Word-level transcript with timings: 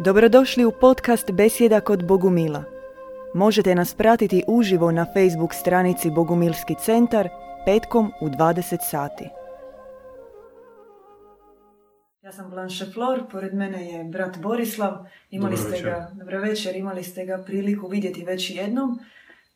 Dobrodošli 0.00 0.64
u 0.64 0.72
podcast 0.80 1.30
Besjeda 1.32 1.80
kod 1.80 2.06
Bogumila. 2.06 2.64
Možete 3.34 3.74
nas 3.74 3.94
pratiti 3.94 4.44
uživo 4.46 4.92
na 4.92 5.06
Facebook 5.14 5.54
stranici 5.54 6.10
Bogumilski 6.10 6.74
centar 6.84 7.28
petkom 7.64 8.12
u 8.20 8.28
20 8.28 8.78
sati. 8.90 9.24
Ja 12.22 12.32
sam 12.32 12.50
Blanche 12.50 12.84
Flor, 12.94 13.22
pored 13.30 13.54
mene 13.54 13.86
je 13.86 14.04
brat 14.04 14.38
Borislav. 14.38 14.92
Imali 15.30 15.56
Dobro 15.56 15.76
ste 15.76 15.82
ga, 15.82 16.10
dobro 16.14 16.40
večer, 16.40 16.76
imali 16.76 17.02
ste 17.02 17.26
ga 17.26 17.42
priliku 17.46 17.88
vidjeti 17.88 18.24
već 18.24 18.50
jednom. 18.50 18.98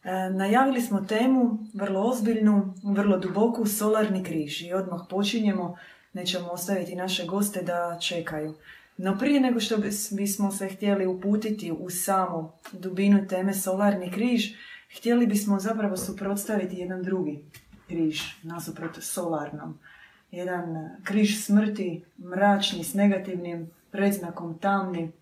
E, 0.04 0.30
najavili 0.30 0.80
smo 0.80 1.00
temu, 1.00 1.58
vrlo 1.74 2.00
ozbiljnu, 2.00 2.74
vrlo 2.84 3.18
duboku, 3.18 3.66
solarni 3.66 4.24
križ. 4.24 4.62
I 4.62 4.72
odmah 4.72 5.00
počinjemo, 5.10 5.76
nećemo 6.12 6.48
ostaviti 6.48 6.96
naše 6.96 7.26
goste 7.26 7.62
da 7.62 7.98
čekaju. 8.00 8.54
No 8.96 9.18
prije 9.18 9.40
nego 9.40 9.60
što 9.60 9.76
bis- 9.76 10.16
bismo 10.16 10.52
se 10.52 10.68
htjeli 10.68 11.06
uputiti 11.06 11.72
u 11.72 11.90
samu 11.90 12.52
dubinu 12.72 13.26
teme 13.28 13.54
solarni 13.54 14.12
križ, 14.12 14.54
htjeli 14.96 15.26
bismo 15.26 15.58
zapravo 15.60 15.96
suprotstaviti 15.96 16.76
jedan 16.76 17.02
drugi 17.02 17.44
križ 17.88 18.20
nasuprot 18.42 18.98
solarnom. 19.00 19.78
Jedan 20.30 20.76
e, 20.76 20.96
križ 21.04 21.44
smrti, 21.44 22.04
mračni, 22.18 22.84
s 22.84 22.94
negativnim 22.94 23.70
predznakom, 23.90 24.58
tamni. 24.58 25.12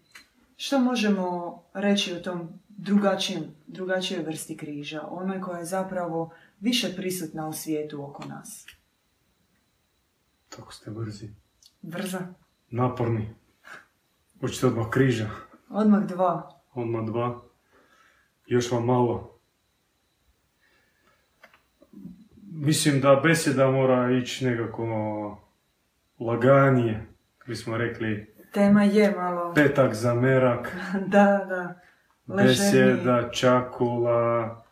Što 0.57 0.79
možemo 0.79 1.63
reći 1.75 2.13
o 2.13 2.21
tom 2.21 2.49
drugačijem, 2.69 3.45
drugačijoj 3.67 4.23
vrsti 4.23 4.57
križa, 4.57 5.03
onoj 5.11 5.41
koja 5.41 5.59
je 5.59 5.65
zapravo 5.65 6.31
više 6.61 6.97
prisutna 6.97 7.49
u 7.49 7.53
svijetu 7.53 8.05
oko 8.05 8.25
nas? 8.25 8.67
Tako 10.49 10.73
ste 10.73 10.91
brzi. 10.91 11.29
Brza. 11.83 12.19
Naporni. 12.71 13.40
Hoćete 14.41 14.67
odmah 14.67 14.91
križa. 14.91 15.27
Odmah 15.69 16.03
dva. 16.07 16.51
Odmah 16.75 17.05
dva. 17.07 17.41
Još 18.47 18.73
vam 18.73 18.85
malo. 18.87 19.39
Mislim 22.53 23.01
da 23.01 23.21
beseda 23.23 23.71
mora 23.71 24.11
ići 24.11 24.47
nekako 24.47 24.87
laganije. 26.21 27.07
Mi 27.47 27.57
smo 27.57 27.77
rekli 27.77 28.35
Tema 28.53 28.85
je 28.85 29.15
malo... 29.17 29.55
petak 29.55 29.95
za 29.95 30.15
merak, 30.15 30.77
da, 31.15 31.47
da. 31.49 31.81
Beseda, 32.27 33.31
čakula, 33.31 34.63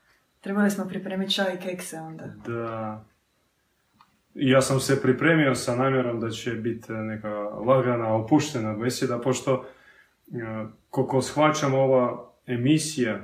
Trebali 0.40 0.70
smo 0.70 0.84
pripremiti 0.84 1.32
čaj 1.32 1.54
i 1.54 1.60
kekse 1.60 2.00
onda. 2.00 2.24
da... 2.26 3.04
Ja 4.40 4.62
sam 4.62 4.80
se 4.80 5.02
pripremio 5.02 5.54
sa 5.54 5.76
namjerom 5.76 6.20
da 6.20 6.30
će 6.30 6.50
biti 6.50 6.92
neka 6.92 7.32
lagana, 7.42 8.14
opuštena 8.14 8.74
beseda, 8.74 9.20
pošto 9.20 9.64
e, 10.32 10.66
koliko 10.90 11.22
shvaćam 11.22 11.74
ova 11.74 12.30
emisija 12.46 13.20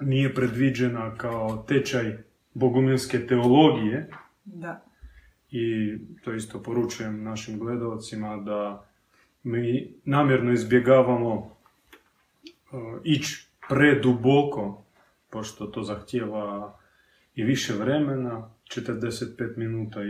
nije 0.00 0.34
predviđena 0.34 1.14
kao 1.16 1.64
tečaj 1.68 2.16
bogumilske 2.54 3.26
teologije 3.26 4.10
Da. 4.44 4.84
i 5.50 5.94
to 6.24 6.32
isto 6.32 6.62
poručujem 6.62 7.22
našim 7.22 7.58
gledalcima 7.58 8.36
da 8.36 8.88
mi 9.42 9.94
namjerno 10.04 10.52
izbjegavamo 10.52 11.50
e, 12.72 12.76
ići 13.04 13.48
preduboko, 13.68 14.84
pošto 15.30 15.66
to 15.66 15.82
zahtjeva 15.82 16.78
i 17.34 17.44
više 17.44 17.74
vremena, 17.74 18.55
45 18.68 19.56
minuta 19.56 20.00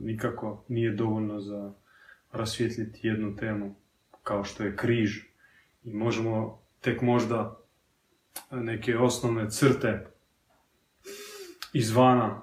nikako 0.00 0.64
nije 0.68 0.92
dovoljno 0.92 1.40
za 1.40 1.72
rasvijetliti 2.32 3.06
jednu 3.06 3.36
temu 3.36 3.74
kao 4.22 4.44
što 4.44 4.62
je 4.64 4.76
križ. 4.76 5.18
I 5.84 5.92
možemo 5.92 6.62
tek 6.80 7.02
možda 7.02 7.60
neke 8.50 8.98
osnovne 8.98 9.50
crte 9.50 10.06
izvana 11.72 12.42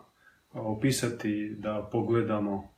opisati 0.54 1.56
da 1.60 1.90
pogledamo 1.92 2.74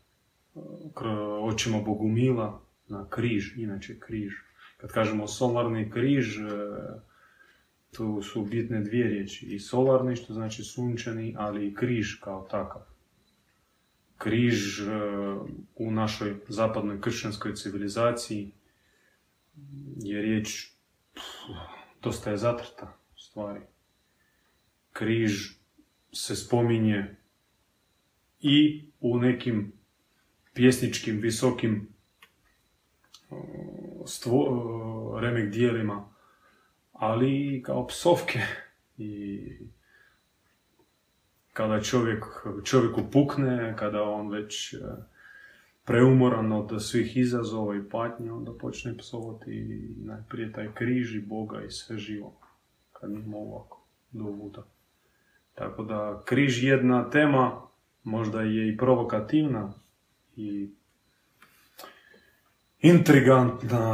kro- 0.94 1.54
očima 1.54 1.82
Bogumila 1.82 2.62
na 2.88 3.10
križ, 3.10 3.58
inače 3.58 4.00
križ. 4.00 4.34
Kad 4.78 4.92
kažemo 4.92 5.28
solarni 5.28 5.92
križ, 5.92 6.38
e, 6.38 6.42
tu 7.96 8.22
su 8.22 8.46
bitne 8.46 8.82
dvije 8.82 9.08
riječi. 9.08 9.46
I 9.46 9.60
solarni, 9.60 10.16
što 10.16 10.34
znači 10.34 10.64
sunčani, 10.64 11.36
ali 11.38 11.68
i 11.68 11.74
križ 11.74 12.20
kao 12.20 12.48
takav. 12.52 12.82
Križ 14.18 14.80
e, 14.80 14.86
u 15.76 15.92
našoj 15.92 16.36
zapadnoj 16.48 17.02
kršćanskoj 17.02 17.56
civilizaciji 17.56 18.52
je 19.98 20.22
riječ, 20.22 20.72
pff, 21.14 21.26
dosta 22.04 22.32
je 22.32 22.38
zatrta 22.38 22.98
u 23.16 23.20
stvari. 23.20 23.62
Križ 24.94 25.52
se 26.12 26.36
spominje 26.36 27.16
i 28.40 28.86
u 29.00 29.18
nekim 29.20 29.74
pjesničkim 30.54 31.20
visokim 31.20 31.88
o, 33.30 34.08
stvo, 34.08 34.46
o, 34.50 35.20
remek 35.20 35.54
dijelima, 35.54 36.15
ali 36.96 37.56
i 37.56 37.64
kao 37.64 37.88
psovke. 37.88 38.40
I 38.98 39.42
kada 41.54 41.82
čovjek, 41.82 42.26
čovjeku 42.64 43.02
pukne, 43.12 43.76
kada 43.80 44.04
on 44.04 44.30
već 44.30 44.74
e, 44.74 44.78
preumoran 45.86 46.52
od 46.52 46.84
svih 46.84 47.18
izazova 47.18 47.76
i 47.76 47.90
patnje, 47.92 48.32
onda 48.32 48.52
počne 48.60 48.98
psovati 48.98 49.80
najprije 49.98 50.52
taj 50.52 50.74
križ 50.74 51.16
i 51.16 51.20
Boga 51.20 51.62
i 51.62 51.72
sve 51.72 51.98
živo. 51.98 52.34
Kad 52.92 53.12
njemu 53.12 53.38
ovako 53.38 53.86
dovuda. 54.12 54.64
Tako 55.54 55.84
da 55.84 56.22
križ 56.26 56.64
jedna 56.64 57.10
tema, 57.10 57.62
možda 58.04 58.42
je 58.42 58.74
i 58.74 58.78
provokativna 58.78 59.74
i 60.36 60.70
intrigantna, 62.80 63.88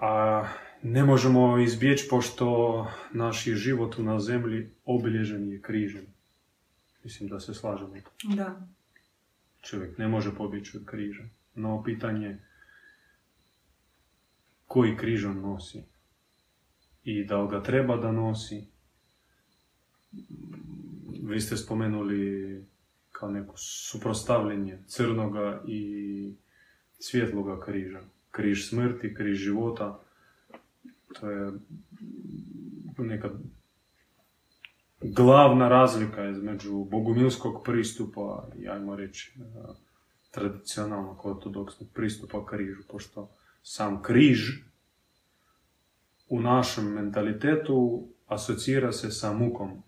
a 0.00 0.44
ne 0.84 1.04
možemo 1.04 1.58
izbjeći 1.58 2.06
pošto 2.10 2.86
naš 3.12 3.46
je 3.46 3.56
život 3.56 3.98
na 3.98 4.20
zemlji 4.20 4.70
obilježen 4.84 5.52
je 5.52 5.62
križem. 5.62 6.06
Mislim 7.04 7.28
da 7.28 7.40
se 7.40 7.54
slažemo. 7.54 7.94
Da. 8.24 8.68
Čovjek 9.62 9.98
ne 9.98 10.08
može 10.08 10.34
pobjeći 10.34 10.76
od 10.76 10.84
križa. 10.84 11.24
No 11.54 11.82
pitanje 11.82 12.26
je 12.26 12.44
koji 14.66 14.96
križ 14.96 15.24
on 15.24 15.40
nosi 15.40 15.82
i 17.04 17.24
da 17.24 17.42
li 17.42 17.50
ga 17.50 17.62
treba 17.62 17.96
da 17.96 18.12
nosi. 18.12 18.64
Vi 21.22 21.40
ste 21.40 21.56
spomenuli 21.56 22.64
kao 23.12 23.30
neko 23.30 23.56
suprostavljanje 23.56 24.78
crnoga 24.86 25.62
i 25.66 26.32
svjetloga 26.98 27.60
križa. 27.60 28.00
Križ 28.30 28.68
smrti, 28.68 29.14
križ 29.14 29.38
života. 29.38 30.03
To 31.20 31.30
je 31.30 31.52
neka 32.98 33.30
glavna 35.02 35.68
razlika 35.68 36.28
između 36.28 36.84
bogumilskog 36.84 37.62
pristupa 37.64 38.48
i, 38.56 38.68
ajmo 38.68 38.96
reći, 38.96 39.32
e, 39.36 39.42
tradicionalnog 40.30 41.26
ortodoksnog 41.26 41.88
pristupa 41.94 42.46
križu, 42.46 42.82
pošto 42.88 43.30
sam 43.62 44.02
križ 44.02 44.40
u 46.28 46.40
našem 46.40 46.84
mentalitetu 46.84 48.08
asocira 48.26 48.92
se 48.92 49.10
sa 49.10 49.32
mukom. 49.32 49.82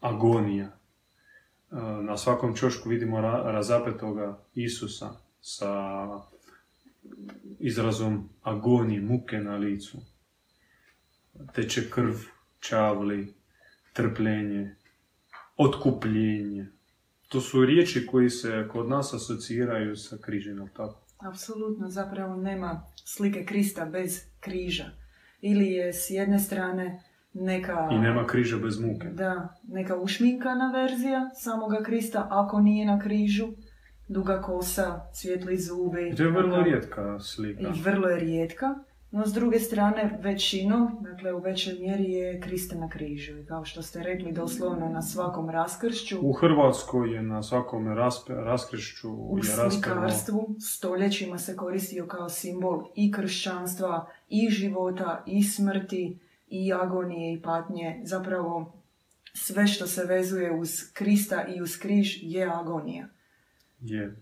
Agonija. 0.00 0.66
E, 0.66 1.76
Na 2.02 2.16
svakom 2.16 2.56
čošku 2.56 2.88
vidimo 2.88 3.20
ra- 3.20 3.42
razapetoga 3.52 4.44
Isusa 4.54 5.10
sa 5.40 6.04
izrazom 7.58 8.28
agonije, 8.42 9.00
muke 9.00 9.38
na 9.38 9.56
licu. 9.56 9.98
Teče 11.54 11.90
krv, 11.90 12.14
čavli, 12.60 13.34
trpljenje, 13.92 14.76
otkupljenje. 15.56 16.66
To 17.28 17.40
su 17.40 17.64
riječi 17.64 18.06
koji 18.06 18.30
se 18.30 18.68
kod 18.72 18.88
nas 18.88 19.14
asociraju 19.14 19.96
sa 19.96 20.16
križem, 20.20 20.68
tako? 20.76 21.00
Apsolutno, 21.18 21.88
zapravo 21.88 22.36
nema 22.36 22.82
slike 23.04 23.44
Krista 23.44 23.84
bez 23.84 24.20
križa. 24.40 24.84
Ili 25.40 25.66
je 25.66 25.92
s 25.92 26.10
jedne 26.10 26.38
strane 26.38 27.02
neka... 27.32 27.88
I 27.92 27.98
nema 27.98 28.26
križa 28.26 28.58
bez 28.58 28.80
muke. 28.80 29.08
Da, 29.08 29.56
neka 29.68 29.96
ušminkana 29.96 30.72
verzija 30.72 31.30
samoga 31.34 31.82
Krista, 31.82 32.28
ako 32.30 32.60
nije 32.60 32.86
na 32.86 32.98
križu. 33.00 33.48
Duga 34.08 34.42
kosa, 34.42 35.00
svijetli 35.12 35.58
zubi. 35.58 36.08
I 36.08 36.16
to 36.16 36.22
je 36.22 36.30
vrlo 36.30 36.62
rijetka 36.62 37.18
slika. 37.18 37.62
I 37.76 37.80
vrlo 37.80 38.08
je 38.08 38.20
rijetka. 38.20 38.74
no 39.10 39.26
s 39.26 39.32
druge 39.32 39.58
strane 39.58 40.18
većinom, 40.22 40.98
dakle 41.00 41.32
u 41.32 41.38
većoj 41.38 41.74
mjeri 41.80 42.12
je 42.12 42.40
Krista 42.40 42.76
na 42.76 42.88
križu. 42.88 43.38
I 43.38 43.46
kao 43.46 43.64
što 43.64 43.82
ste 43.82 44.02
rekli, 44.02 44.32
doslovno 44.32 44.88
na 44.88 45.02
svakom 45.02 45.50
raskršću. 45.50 46.18
U 46.22 46.32
Hrvatskoj 46.32 47.14
je 47.14 47.22
na 47.22 47.42
svakom 47.42 47.88
raskršću 48.28 49.10
u 49.12 49.38
slikarstvu 49.42 50.56
stoljećima 50.60 51.38
se 51.38 51.56
koristio 51.56 52.06
kao 52.06 52.28
simbol 52.28 52.84
i 52.94 53.12
kršćanstva, 53.12 54.06
i 54.28 54.50
života, 54.50 55.22
i 55.26 55.42
smrti, 55.42 56.18
i 56.48 56.72
agonije, 56.72 57.34
i 57.34 57.42
patnje. 57.42 58.00
Zapravo 58.04 58.72
sve 59.34 59.66
što 59.66 59.86
se 59.86 60.04
vezuje 60.04 60.52
uz 60.52 60.92
Krista 60.92 61.44
i 61.56 61.62
uz 61.62 61.78
križ 61.78 62.22
je 62.22 62.50
agonija. 62.50 63.08
Je. 63.84 64.16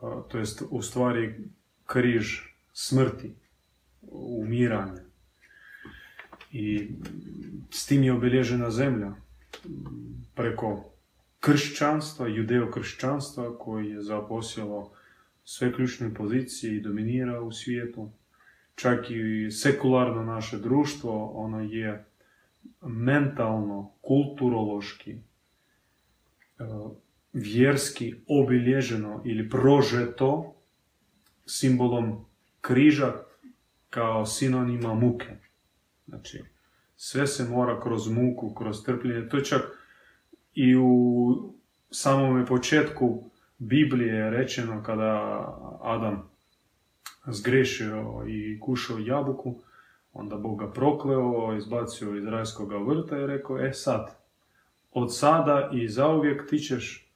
To 0.00 0.38
jest 0.38 0.62
u 0.70 0.82
stvari 0.82 1.34
križ 1.86 2.40
smrti 2.72 3.34
umiranja. 4.12 5.02
I 6.52 6.88
s 7.70 7.86
tim 7.86 8.02
je 8.02 8.12
obilježena 8.12 8.70
zemlja 8.70 9.12
preko 10.34 10.92
kršćanstva, 11.40 12.28
judeo-kršćanstva 12.28 13.58
koji 13.58 13.90
je 13.90 14.02
zaposjelo 14.02 14.92
sve 15.44 15.72
ključne 15.72 16.14
pozicije 16.14 16.76
i 16.76 16.80
dominira 16.80 17.40
u 17.40 17.52
svijetu. 17.52 18.10
Čak 18.74 19.10
i 19.10 19.50
sekularno 19.50 20.24
naše 20.24 20.58
društvo, 20.58 21.32
ono 21.34 21.60
je 21.60 22.04
mentalno, 22.82 23.92
kulturološki, 24.00 25.10
e, 25.10 25.18
vjerski 27.32 28.14
obilježeno 28.26 29.22
ili 29.24 29.50
prožeto 29.50 30.54
simbolom 31.46 32.24
križa 32.60 33.12
kao 33.90 34.26
sinonima 34.26 34.94
muke. 34.94 35.36
Znači, 36.06 36.44
sve 36.96 37.26
se 37.26 37.44
mora 37.44 37.80
kroz 37.80 38.08
muku, 38.08 38.54
kroz 38.54 38.84
trpljenje. 38.84 39.28
To 39.28 39.40
čak 39.40 39.62
i 40.54 40.76
u 40.76 41.54
samome 41.90 42.46
početku 42.46 43.30
Biblije 43.58 44.14
je 44.14 44.30
rečeno 44.30 44.82
kada 44.82 45.12
Adam 45.82 46.30
zgrešio 47.26 48.24
i 48.28 48.60
kušao 48.60 48.98
jabuku, 48.98 49.54
onda 50.12 50.36
Bog 50.36 50.58
ga 50.58 50.72
prokleo, 50.72 51.56
izbacio 51.56 52.16
iz 52.16 52.26
rajskog 52.26 52.88
vrta 52.88 53.18
i 53.18 53.26
rekao, 53.26 53.58
e 53.58 53.72
sad, 53.72 54.16
od 54.92 55.16
sada 55.16 55.70
i 55.72 55.88
zauvijek 55.88 56.50
ti 56.50 56.58
ćeš 56.58 57.09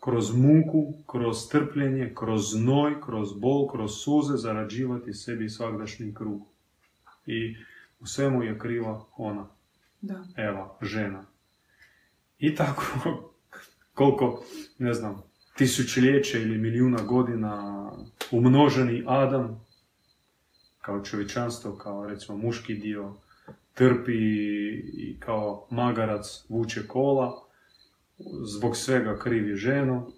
kroz 0.00 0.36
muku, 0.36 0.94
kroz 1.06 1.48
trpljenje, 1.48 2.12
kroz 2.14 2.52
znoj, 2.52 3.00
kroz 3.00 3.32
bol, 3.32 3.68
kroz 3.68 3.90
suze 3.90 4.36
zarađivati 4.36 5.12
sebi 5.12 5.48
svakdašnji 5.48 6.14
krug. 6.14 6.42
I 7.26 7.56
u 8.00 8.06
svemu 8.06 8.42
je 8.42 8.58
kriva 8.58 9.04
ona. 9.16 9.46
Da. 10.00 10.24
Eva, 10.36 10.76
žena. 10.82 11.24
I 12.38 12.54
tako, 12.54 12.84
koliko, 13.94 14.44
ne 14.78 14.94
znam, 14.94 15.22
tisućljeće 15.56 16.42
ili 16.42 16.58
milijuna 16.58 17.02
godina 17.02 17.84
umnoženi 18.30 19.04
Adam, 19.06 19.66
kao 20.80 21.04
čovječanstvo, 21.04 21.76
kao 21.76 22.06
recimo 22.06 22.38
muški 22.38 22.74
dio, 22.74 23.14
trpi 23.74 24.18
i 24.92 25.16
kao 25.18 25.66
magarac 25.70 26.44
vuče 26.48 26.86
kola, 26.86 27.49
zbog 28.42 28.76
svega 28.76 29.18
krivi 29.18 29.56
ženu 29.56 30.12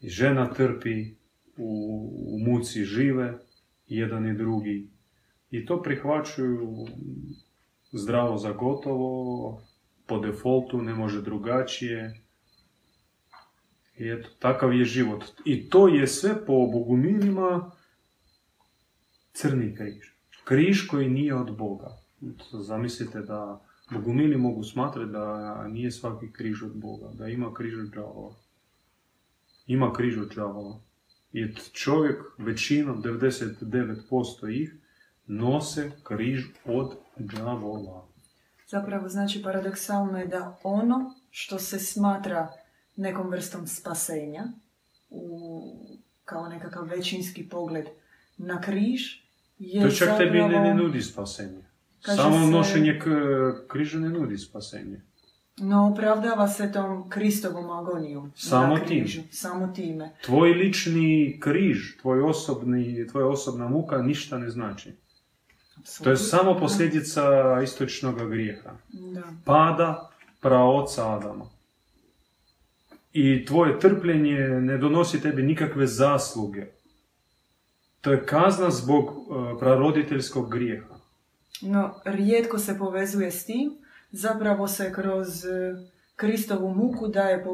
i 0.00 0.08
žena 0.08 0.52
trpi, 0.52 1.14
u, 1.56 2.10
u 2.28 2.38
muci 2.38 2.84
žive, 2.84 3.38
jedan 3.88 4.28
i 4.28 4.34
drugi. 4.34 4.88
I 5.50 5.66
to 5.66 5.82
prihvaćaju 5.82 6.86
zdravo 7.92 8.36
za 8.38 8.52
gotovo, 8.52 9.62
po 10.06 10.18
defaultu, 10.18 10.82
ne 10.82 10.94
može 10.94 11.22
drugačije. 11.22 12.20
I 13.96 14.10
eto, 14.10 14.28
takav 14.38 14.74
je 14.74 14.84
život. 14.84 15.24
I 15.44 15.70
to 15.70 15.88
je 15.88 16.06
sve 16.06 16.46
po 16.46 16.52
bogumilima 16.52 17.70
crni 19.32 19.74
križ. 19.74 20.12
Križ 20.44 20.86
koji 20.86 21.08
nije 21.08 21.34
od 21.34 21.56
Boga. 21.56 21.96
Zamislite 22.52 23.20
da 23.20 23.65
Bogumili 23.90 24.36
mogu 24.36 24.64
smatrati 24.64 25.10
da 25.10 25.68
nije 25.68 25.90
svaki 25.90 26.32
križ 26.32 26.62
od 26.62 26.76
Boga, 26.76 27.08
da 27.12 27.28
ima 27.28 27.54
križ 27.54 27.78
od 27.78 27.94
džavola. 27.94 28.34
Ima 29.66 29.92
križ 29.92 30.18
od 30.18 30.34
džavola. 30.34 30.80
I 31.32 31.54
čovjek, 31.72 32.22
većinom, 32.38 33.02
99% 33.02 34.62
ih, 34.62 34.74
nose 35.26 35.90
križ 36.02 36.44
od 36.64 36.96
džavola. 37.20 38.08
Zapravo, 38.66 39.08
znači, 39.08 39.42
paradoksalno 39.42 40.18
je 40.18 40.26
da 40.26 40.58
ono 40.62 41.14
što 41.30 41.58
se 41.58 41.78
smatra 41.78 42.52
nekom 42.96 43.30
vrstom 43.30 43.66
spasenja, 43.66 44.44
u, 45.10 45.98
kao 46.24 46.48
nekakav 46.48 46.84
većinski 46.84 47.48
pogled 47.48 47.86
na 48.36 48.60
križ, 48.60 49.00
je 49.58 49.82
To 49.82 49.90
čak 49.90 50.18
tebi 50.18 50.38
ne, 50.38 50.48
ne 50.48 50.74
nudi 50.74 51.02
spasenje. 51.02 51.65
Samo 52.06 52.46
se... 52.46 52.52
nošenje 52.52 53.00
križa 53.68 53.98
ne 53.98 54.08
nudi 54.08 54.38
spasenje. 54.38 55.00
No, 55.58 55.88
opravdava 55.92 56.48
se 56.48 56.72
tom 56.72 57.10
Kristovom 57.10 57.70
agoniju. 57.70 58.30
Samo 58.34 58.78
tim. 58.78 59.06
Samo 59.30 59.66
time. 59.66 60.16
Tvoj 60.24 60.50
lični 60.50 61.38
križ, 61.40 61.96
tvoj 62.00 62.20
osobni, 62.20 63.06
tvoja 63.06 63.26
osobna 63.26 63.68
muka 63.68 64.02
ništa 64.02 64.38
ne 64.38 64.50
znači. 64.50 64.92
To 66.02 66.10
je 66.10 66.16
samo 66.16 66.58
posljedica 66.58 67.22
istočnog 67.62 68.30
grijeha. 68.30 68.70
Da. 68.88 69.22
Pada 69.44 70.10
praoca 70.40 71.14
Adama. 71.14 71.46
I 73.12 73.44
tvoje 73.44 73.78
trpljenje 73.78 74.38
ne 74.40 74.78
donosi 74.78 75.20
tebi 75.20 75.42
nikakve 75.42 75.86
zasluge. 75.86 76.66
To 78.00 78.12
je 78.12 78.26
kazna 78.26 78.70
zbog 78.70 79.04
uh, 79.04 79.58
praroditeljskog 79.60 80.50
grijeha. 80.50 80.95
No, 81.62 81.94
rijetko 82.04 82.58
se 82.58 82.78
povezuje 82.78 83.30
s 83.30 83.44
tim, 83.44 83.78
zapravo 84.10 84.68
se 84.68 84.92
kroz 84.92 85.44
e, 85.44 85.74
Kristovu 86.16 86.74
muku 86.74 87.08
daje 87.08 87.44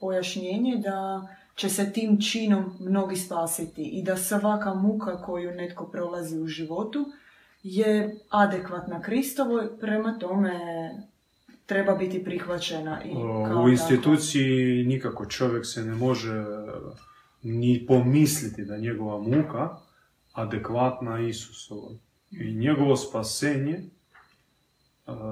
pojašnjenje 0.00 0.76
da 0.76 1.28
će 1.54 1.68
se 1.68 1.92
tim 1.92 2.20
činom 2.20 2.76
mnogi 2.80 3.16
spasiti 3.16 3.82
i 3.82 4.02
da 4.02 4.16
svaka 4.16 4.74
muka 4.74 5.22
koju 5.22 5.50
netko 5.50 5.86
prolazi 5.86 6.38
u 6.38 6.46
životu 6.46 7.06
je 7.62 8.16
adekvatna 8.28 9.02
Kristovoj, 9.02 9.78
prema 9.80 10.18
tome 10.18 10.54
treba 11.66 11.94
biti 11.94 12.24
prihvaćena. 12.24 13.04
I 13.04 13.14
kao 13.48 13.62
u 13.62 13.68
instituciji 13.68 14.84
nikako 14.84 15.26
čovjek 15.26 15.66
se 15.66 15.84
ne 15.84 15.94
može 15.94 16.44
ni 17.42 17.84
pomisliti 17.88 18.64
da 18.64 18.76
njegova 18.76 19.18
muka 19.18 19.76
adekvatna 20.32 21.20
Isusovoj. 21.20 21.96
I 22.30 22.54
njegovo 22.54 22.96
spasenje 22.96 23.80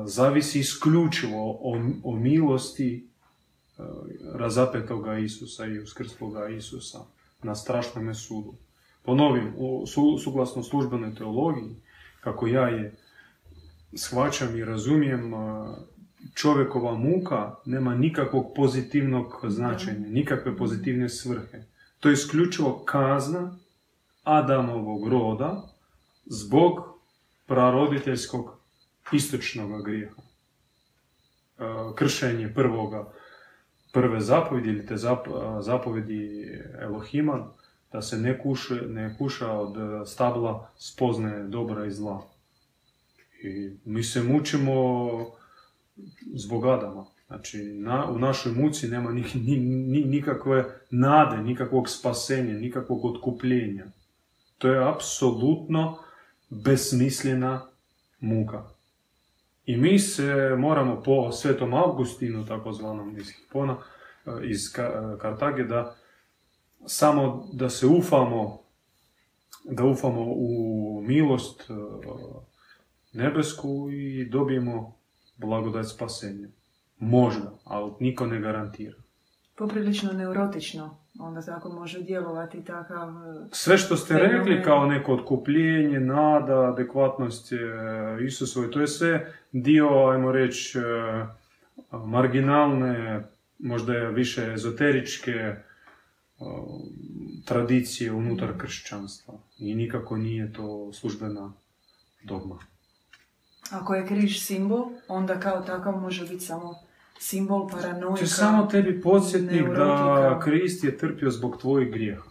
zavisi 0.04 0.60
isključivo 0.60 1.50
o, 1.50 1.80
o 2.04 2.16
milosti 2.16 3.08
razapetoga 4.32 5.18
Isusa 5.18 5.66
i 5.66 5.78
uskrsloga 5.78 6.48
Isusa 6.48 6.98
na 7.42 7.54
strašnome 7.54 8.14
sudu. 8.14 8.54
Ponovim, 9.02 9.52
su, 9.86 10.18
suglasno 10.18 10.62
službenoj 10.62 11.14
teologiji, 11.14 11.76
kako 12.20 12.46
ja 12.46 12.68
je 12.68 12.96
shvaćam 13.94 14.56
i 14.56 14.64
razumijem, 14.64 15.32
čovjekova 16.34 16.94
muka 16.94 17.54
nema 17.64 17.94
nikakvog 17.94 18.52
pozitivnog 18.56 19.44
značenja, 19.48 20.08
nikakve 20.08 20.56
pozitivne 20.56 21.08
svrhe. 21.08 21.62
To 22.00 22.08
je 22.08 22.12
isključivo 22.12 22.82
kazna 22.84 23.58
Adamovog 24.24 25.08
roda 25.08 25.75
zbog 26.26 26.98
praroditeljskog 27.46 28.58
istočnog 29.12 29.84
grijeha. 29.84 30.14
E, 31.58 31.62
kršenje 31.94 32.54
prvoga, 32.54 33.12
prve 33.92 34.20
zapovjedi 34.20 34.68
ili 34.68 34.86
te 34.86 34.96
zapovjedi 35.60 36.48
Elohima, 36.80 37.52
da 37.92 38.02
se 38.02 38.18
ne, 38.18 38.42
kuše, 38.42 38.74
ne 38.74 39.16
kuša 39.18 39.52
od 39.52 39.76
stabla 40.08 40.70
spozne 40.76 41.48
dobra 41.48 41.86
i 41.86 41.90
zla. 41.90 42.22
I 43.42 43.70
mi 43.84 44.02
se 44.02 44.22
mučimo 44.22 45.00
zbog 46.34 46.66
Adama. 46.66 47.06
Znači, 47.26 47.58
na, 47.58 48.10
u 48.10 48.18
našoj 48.18 48.52
muci 48.52 48.88
nema 48.88 49.12
ni, 49.12 49.24
ni, 49.34 49.56
ni, 49.56 50.04
nikakve 50.04 50.64
nade, 50.90 51.36
nikakvog 51.36 51.88
spasenja, 51.88 52.54
nikakvog 52.54 53.04
otkupljenja. 53.04 53.86
To 54.58 54.68
je 54.68 54.88
apsolutno 54.88 55.98
besmislena 56.48 57.66
muka. 58.20 58.64
I 59.66 59.76
mi 59.76 59.98
se 59.98 60.56
moramo 60.58 61.02
po 61.02 61.32
svetom 61.32 61.74
Augustinu, 61.74 62.46
takozvanom 62.46 63.18
iz 63.18 63.30
Hipona, 63.30 63.76
eh, 64.26 64.30
iz 64.42 64.78
eh, 64.78 65.18
Kartage, 65.18 65.64
da 65.64 65.96
samo 66.86 67.48
da 67.52 67.70
se 67.70 67.86
ufamo 67.86 68.66
da 69.70 69.84
ufamo 69.84 70.22
u 70.26 71.02
milost 71.06 71.70
nebesku 73.12 73.90
i 73.90 74.28
dobijemo 74.30 74.96
blagodat 75.36 75.86
spasenja. 75.88 76.48
Možda, 76.98 77.52
ali 77.64 77.92
niko 78.00 78.26
ne 78.26 78.40
garantira. 78.40 78.96
Poprilično 79.56 80.12
neurotično, 80.12 80.98
onda 81.18 81.42
tako 81.42 81.68
može 81.68 82.02
djelovati 82.02 82.64
takav... 82.64 83.08
E, 83.08 83.48
Sve 83.52 83.78
što 83.78 83.96
ste 83.96 84.14
rekli 84.14 84.62
kao 84.62 84.86
neko 84.86 85.14
otkupljenje, 85.14 86.00
nada, 86.00 86.68
adekvatnost 86.68 87.52
Isusove, 88.26 88.70
to 88.70 88.80
je 88.80 88.86
sve 88.86 89.34
dio, 89.52 89.88
ajmo 89.88 90.32
reći, 90.32 90.78
e, 90.78 90.82
marginalne, 91.92 93.24
možda 93.58 93.94
je 93.94 94.12
više 94.12 94.52
ezoteričke 94.54 95.30
e, 95.32 95.56
tradicije 97.44 98.12
unutar 98.12 98.48
mhm. 98.48 98.58
kršćanstva. 98.58 99.34
I 99.58 99.74
nikako 99.74 100.16
nije 100.16 100.52
to 100.52 100.92
službena 100.92 101.52
dogma. 102.24 102.58
Ako 103.70 103.94
je 103.94 104.06
križ 104.06 104.40
simbol, 104.40 104.84
onda 105.08 105.40
kao 105.40 105.60
takav 105.60 106.00
može 106.00 106.26
biti 106.26 106.44
samo 106.44 106.74
simbol 107.18 107.68
paranojika. 107.68 108.20
Če 108.20 108.26
samo 108.26 108.66
tebi 108.66 109.00
podsjetnik 109.00 109.68
da 109.76 110.40
Krist 110.44 110.84
je 110.84 110.98
trpio 110.98 111.30
zbog 111.30 111.60
tvojih 111.60 111.92
grijeha. 111.92 112.22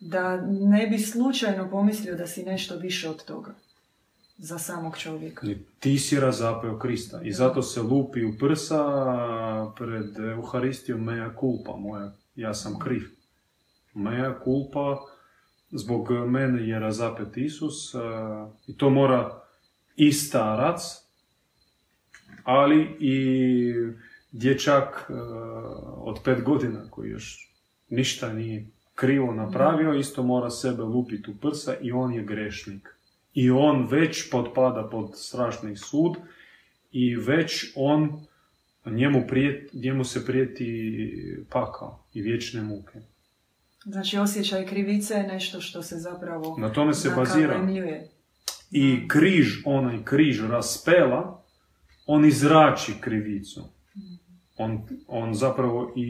Da 0.00 0.36
ne 0.46 0.86
bi 0.86 0.98
slučajno 0.98 1.70
pomislio 1.70 2.16
da 2.16 2.26
si 2.26 2.42
nešto 2.42 2.76
više 2.76 3.08
od 3.10 3.24
toga 3.24 3.54
za 4.38 4.58
samog 4.58 4.98
čovjeka. 4.98 5.46
I 5.46 5.56
ti 5.80 5.98
si 5.98 6.20
razapeo 6.20 6.78
Krista 6.78 7.22
i 7.22 7.32
zato 7.32 7.62
se 7.62 7.82
lupi 7.82 8.24
u 8.24 8.38
prsa 8.38 8.82
pred 9.76 10.18
Euharistijom 10.18 11.04
meja 11.04 11.36
kulpa 11.36 11.76
moja. 11.76 12.12
Ja 12.34 12.54
sam 12.54 12.78
kriv. 12.78 13.02
Meja 13.94 14.38
kulpa 14.38 14.98
zbog 15.70 16.10
mene 16.10 16.68
je 16.68 16.78
razapet 16.78 17.36
Isus 17.36 17.94
i 18.66 18.76
to 18.76 18.90
mora 18.90 19.40
i 19.96 20.12
starac, 20.12 21.05
ali 22.46 22.96
i 23.00 23.72
dječak 24.32 25.10
uh, 25.10 25.16
od 25.96 26.18
pet 26.24 26.42
godina 26.42 26.90
koji 26.90 27.10
još 27.10 27.52
ništa 27.88 28.32
nije 28.32 28.66
krivo 28.94 29.34
napravio, 29.34 29.94
isto 29.94 30.22
mora 30.22 30.50
sebe 30.50 30.82
lupiti 30.82 31.30
u 31.30 31.36
prsa 31.36 31.74
i 31.82 31.92
on 31.92 32.12
je 32.12 32.24
grešnik. 32.24 32.88
I 33.34 33.50
on 33.50 33.88
već 33.90 34.30
potpada 34.30 34.88
pod 34.90 35.10
strašni 35.14 35.76
sud 35.76 36.16
i 36.92 37.16
već 37.16 37.72
on 37.74 38.26
njemu, 38.86 39.24
njemu 39.72 40.04
se 40.04 40.26
prijeti 40.26 41.46
pakao 41.50 42.04
i 42.14 42.22
vječne 42.22 42.62
muke. 42.62 43.00
Znači 43.84 44.18
osjećaj 44.18 44.66
krivice 44.66 45.14
je 45.14 45.26
nešto 45.26 45.60
što 45.60 45.82
se 45.82 45.96
zapravo 45.96 46.56
na 46.58 46.72
tome 46.72 46.94
se 46.94 47.10
bazira 47.16 47.68
i 48.70 49.08
križ, 49.08 49.62
onaj 49.64 50.04
križ 50.04 50.42
raspela, 50.42 51.45
on 52.06 52.24
izrači 52.24 52.92
krivicu. 53.00 53.64
On, 54.56 54.82
on 55.08 55.34
zapravo 55.34 55.92
i 55.96 56.08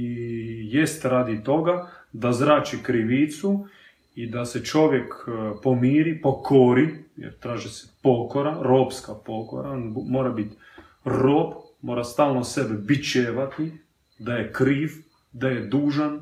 jest 0.72 1.04
radi 1.04 1.44
toga 1.44 1.90
da 2.12 2.32
zrači 2.32 2.78
krivicu 2.82 3.66
i 4.14 4.26
da 4.26 4.44
se 4.44 4.64
čovjek 4.64 5.04
e, 5.04 5.30
pomiri, 5.62 6.20
pokori, 6.22 7.04
jer 7.16 7.38
traže 7.38 7.68
se 7.68 7.88
pokora, 8.02 8.58
robska 8.62 9.14
pokora, 9.14 9.70
on 9.70 9.94
mora 10.08 10.30
biti 10.30 10.56
rob, 11.04 11.52
mora 11.82 12.04
stalno 12.04 12.44
sebe 12.44 12.74
bićevati, 12.74 13.72
da 14.18 14.34
je 14.34 14.52
kriv, 14.52 14.90
da 15.32 15.48
je 15.48 15.66
dužan, 15.66 16.20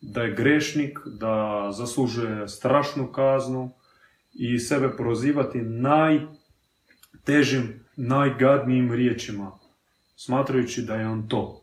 da 0.00 0.22
je 0.22 0.34
grešnik, 0.34 0.98
da 1.06 1.68
zaslužuje 1.72 2.48
strašnu 2.48 3.06
kaznu, 3.06 3.70
i 4.38 4.58
sebe 4.58 4.96
prozivati 4.96 5.62
najtežim, 5.62 6.26
najgadnijim 7.96 8.92
riječima, 8.92 9.58
smatrajući 10.16 10.82
da 10.82 10.94
je 10.94 11.08
on 11.08 11.28
to. 11.28 11.62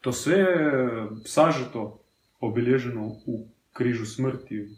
To 0.00 0.12
sve 0.12 0.38
je 0.38 1.08
sažeto 1.24 2.00
obilježeno 2.40 3.06
u 3.26 3.46
križu 3.72 4.06
smrti, 4.06 4.68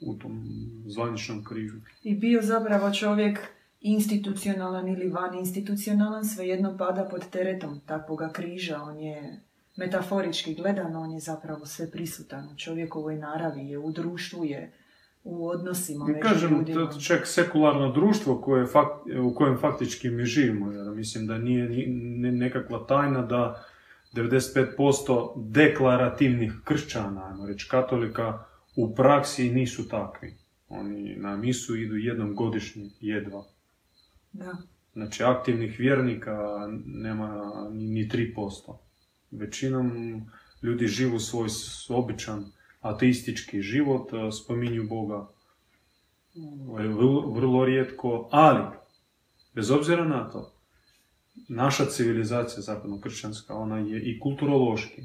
u 0.00 0.14
tom 0.14 0.46
zvaničnom 0.86 1.44
križu. 1.44 1.76
I 2.02 2.14
bio 2.14 2.42
zapravo 2.42 2.92
čovjek 2.92 3.38
institucionalan 3.80 4.88
ili 4.88 5.08
van 5.08 5.38
institucionalan, 5.38 6.24
svejedno 6.24 6.76
pada 6.78 7.08
pod 7.10 7.30
teretom 7.30 7.80
takvoga 7.86 8.32
križa. 8.32 8.82
On 8.82 9.00
je 9.00 9.40
metaforički 9.76 10.54
gledano, 10.54 11.00
on 11.00 11.12
je 11.12 11.20
zapravo 11.20 11.66
sve 11.66 11.90
prisutan 11.90 12.48
u 12.54 12.56
čovjekovoj 12.56 13.16
naravi, 13.16 13.68
je 13.68 13.78
u 13.78 13.92
društvu, 13.92 14.44
je 14.44 14.72
u 15.24 15.48
odnosima 15.48 16.06
među 16.06 16.20
Kažem, 16.22 16.58
ljudima. 16.58 16.90
čak 17.06 17.26
sekularno 17.26 17.92
društvo 17.92 18.40
koje 18.40 18.66
u 19.22 19.34
kojem 19.34 19.58
faktički 19.58 20.10
mi 20.10 20.24
živimo, 20.24 20.72
jer 20.72 20.90
mislim 20.94 21.26
da 21.26 21.38
nije 21.38 21.86
nekakva 22.32 22.86
tajna 22.86 23.22
da 23.22 23.64
95% 24.14 25.32
deklarativnih 25.50 26.52
kršćana, 26.64 27.26
ajmo 27.26 27.46
reći 27.46 27.68
katolika, 27.70 28.44
u 28.76 28.94
praksi 28.94 29.50
nisu 29.50 29.88
takvi. 29.88 30.34
Oni 30.68 31.16
na 31.16 31.36
misu 31.36 31.76
idu 31.76 31.96
jednom 31.96 32.34
godišnje, 32.34 32.90
jedva. 33.00 33.44
Da. 34.32 34.56
Znači, 34.92 35.22
aktivnih 35.22 35.78
vjernika 35.78 36.36
nema 36.86 37.52
ni 37.72 38.08
3%. 38.08 38.76
Većinom 39.30 40.20
ljudi 40.62 40.86
živu 40.86 41.18
svoj 41.18 41.48
običan 41.88 42.44
ateistički 42.80 43.62
život, 43.62 44.12
e, 44.12 44.32
spominju 44.32 44.86
Boga. 44.88 45.28
Vrlo 47.34 47.64
rijetko, 47.64 48.28
ali 48.32 48.64
bez 49.54 49.70
obzira 49.70 50.04
na 50.04 50.30
to, 50.30 50.52
naša 51.48 51.84
civilizacija 51.84 52.62
zapadno-kršćanska, 52.62 53.54
ona 53.54 53.78
je 53.78 54.02
i 54.02 54.20
kulturološki, 54.20 55.02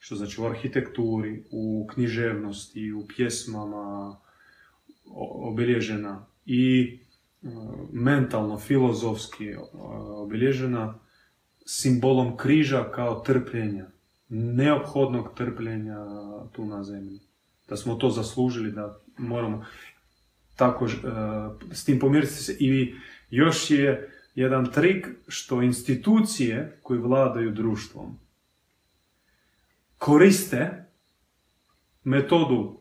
što 0.00 0.16
znači 0.16 0.40
u 0.40 0.44
arhitekturi, 0.44 1.44
u 1.50 1.88
književnosti, 1.94 2.92
u 2.92 3.06
pjesmama 3.08 4.16
obilježena 5.42 6.26
i 6.46 6.98
e, 7.42 7.46
mentalno, 7.92 8.58
filozofski 8.58 9.48
e, 9.48 9.58
obilježena 10.08 10.98
simbolom 11.66 12.36
križa 12.36 12.90
kao 12.94 13.20
trpljenja 13.20 13.86
neophodnog 14.28 15.34
trpljenja 15.34 15.96
tu 16.52 16.64
na 16.64 16.82
zemlji. 16.82 17.20
Da 17.68 17.76
smo 17.76 17.94
to 17.94 18.10
zaslužili, 18.10 18.72
da 18.72 19.00
moramo 19.18 19.64
tako 20.56 20.84
uh, 20.84 20.90
s 21.72 21.84
tim 21.84 21.98
pomiriti 21.98 22.32
se. 22.32 22.56
I 22.60 22.94
još 23.30 23.70
je 23.70 24.12
jedan 24.34 24.72
trik 24.72 25.06
što 25.28 25.62
institucije 25.62 26.78
koji 26.82 27.00
vladaju 27.00 27.50
društvom 27.50 28.18
koriste 29.98 30.84
metodu 32.04 32.80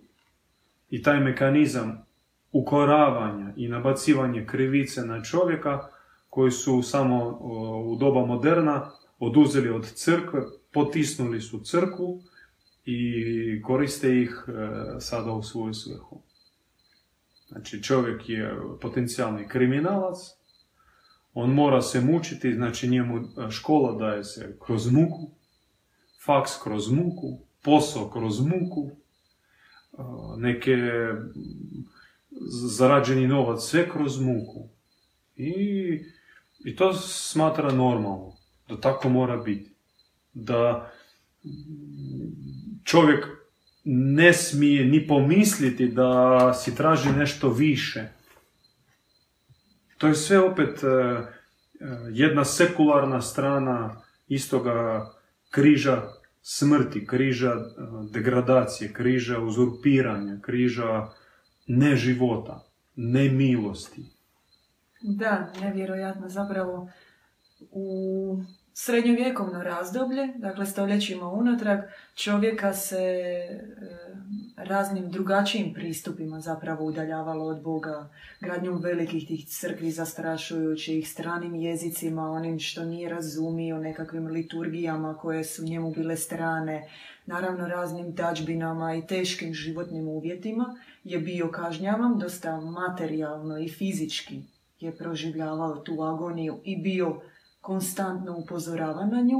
i 0.89 1.03
taj 1.03 1.19
mekanizam 1.19 2.05
ukoravanja 2.51 3.53
i 3.55 3.67
nabacivanje 3.67 4.45
krivice 4.45 5.01
na 5.01 5.23
čovjeka 5.23 5.87
koji 6.29 6.51
su 6.51 6.81
samo 6.81 7.39
u 7.83 7.97
doba 7.99 8.25
moderna 8.25 8.91
oduzeli 9.19 9.69
od 9.69 9.85
crkve, 9.85 10.41
potisnuli 10.71 11.41
su 11.41 11.59
crkvu 11.59 12.21
i 12.85 13.61
koriste 13.61 14.21
ih 14.21 14.45
e, 14.47 14.51
sada 14.99 15.31
u 15.31 15.43
svoju 15.43 15.73
svrhu. 15.73 16.21
Znači 17.47 17.83
čovjek 17.83 18.29
je 18.29 18.55
potencijalni 18.81 19.47
kriminalac, 19.47 20.17
on 21.33 21.53
mora 21.53 21.81
se 21.81 22.01
mučiti, 22.01 22.53
znači 22.53 22.87
njemu 22.87 23.17
e, 23.17 23.51
škola 23.51 23.97
daje 23.97 24.23
se 24.23 24.57
kroz 24.65 24.91
muku, 24.91 25.29
faks 26.25 26.51
kroz 26.63 26.91
muku, 26.91 27.39
posao 27.63 28.09
kroz 28.09 28.39
muku, 28.39 28.89
e, 29.93 30.01
neke 30.37 30.77
zarađeni 32.77 33.27
novac, 33.27 33.61
sve 33.61 33.89
kroz 33.89 34.21
muku. 34.21 34.69
I, 35.35 35.53
i 36.65 36.75
to 36.75 36.93
smatra 36.93 37.71
normalno, 37.71 38.36
da 38.67 38.79
tako 38.81 39.09
mora 39.09 39.37
biti 39.37 39.71
da 40.33 40.91
čovjek 42.83 43.25
ne 43.85 44.33
smije 44.33 44.85
ni 44.85 45.07
pomisliti 45.07 45.87
da 45.87 46.53
si 46.53 46.75
traži 46.75 47.09
nešto 47.09 47.49
više. 47.49 48.03
To 49.97 50.07
je 50.07 50.15
sve 50.15 50.39
opet 50.39 50.83
e, 50.83 50.87
e, 50.87 51.27
jedna 52.11 52.45
sekularna 52.45 53.21
strana 53.21 54.01
istoga 54.27 55.09
križa 55.49 56.01
smrti, 56.41 57.07
križa 57.07 57.51
e, 57.51 57.63
degradacije, 58.11 58.93
križa 58.93 59.39
uzurpiranja, 59.39 60.39
križa 60.41 61.07
neživota, 61.67 62.63
nemilosti. 62.95 64.01
Da, 65.01 65.53
nevjerojatno. 65.61 66.29
Zapravo 66.29 66.89
u 67.71 68.43
srednjovjekovno 68.73 69.63
razdoblje, 69.63 70.27
dakle 70.35 70.65
stoljećima 70.65 71.29
unatrag, 71.29 71.79
čovjeka 72.15 72.73
se 72.73 72.97
e, 72.97 73.59
raznim 74.57 75.11
drugačijim 75.11 75.73
pristupima 75.73 76.39
zapravo 76.39 76.85
udaljavalo 76.85 77.45
od 77.45 77.63
Boga, 77.63 78.09
gradnjom 78.41 78.81
velikih 78.81 79.27
tih 79.27 79.47
crkvi 79.47 79.91
zastrašujućih, 79.91 81.09
stranim 81.09 81.55
jezicima, 81.55 82.31
onim 82.31 82.59
što 82.59 82.85
nije 82.85 83.09
razumio, 83.09 83.77
nekakvim 83.77 84.27
liturgijama 84.27 85.17
koje 85.17 85.43
su 85.43 85.63
njemu 85.63 85.91
bile 85.91 86.15
strane, 86.15 86.89
naravno 87.25 87.67
raznim 87.67 88.13
dađbinama 88.13 88.95
i 88.95 89.07
teškim 89.07 89.53
životnim 89.53 90.07
uvjetima 90.07 90.75
je 91.03 91.19
bio 91.19 91.51
kažnjavan 91.51 92.19
dosta 92.19 92.61
materijalno 92.61 93.57
i 93.57 93.69
fizički 93.69 94.41
je 94.79 94.97
proživljavao 94.97 95.75
tu 95.75 96.01
agoniju 96.01 96.59
i 96.63 96.77
bio 96.77 97.21
konstantno 97.67 98.37
upozoravan 98.37 99.09
na 99.09 99.21
nju, 99.21 99.39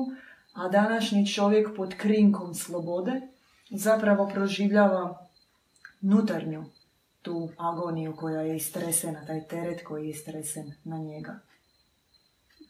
a 0.54 0.70
današnji 0.70 1.28
čovjek 1.28 1.76
pod 1.76 1.96
krinkom 1.98 2.54
slobode 2.54 3.22
zapravo 3.70 4.30
proživljava 4.34 5.28
nutarnju 6.02 6.66
tu 7.22 7.50
agoniju 7.58 8.16
koja 8.16 8.42
je 8.42 8.56
istresena, 8.56 9.26
taj 9.26 9.48
teret 9.48 9.84
koji 9.84 10.04
je 10.04 10.10
istresen 10.10 10.74
na 10.84 10.98
njega. 10.98 11.40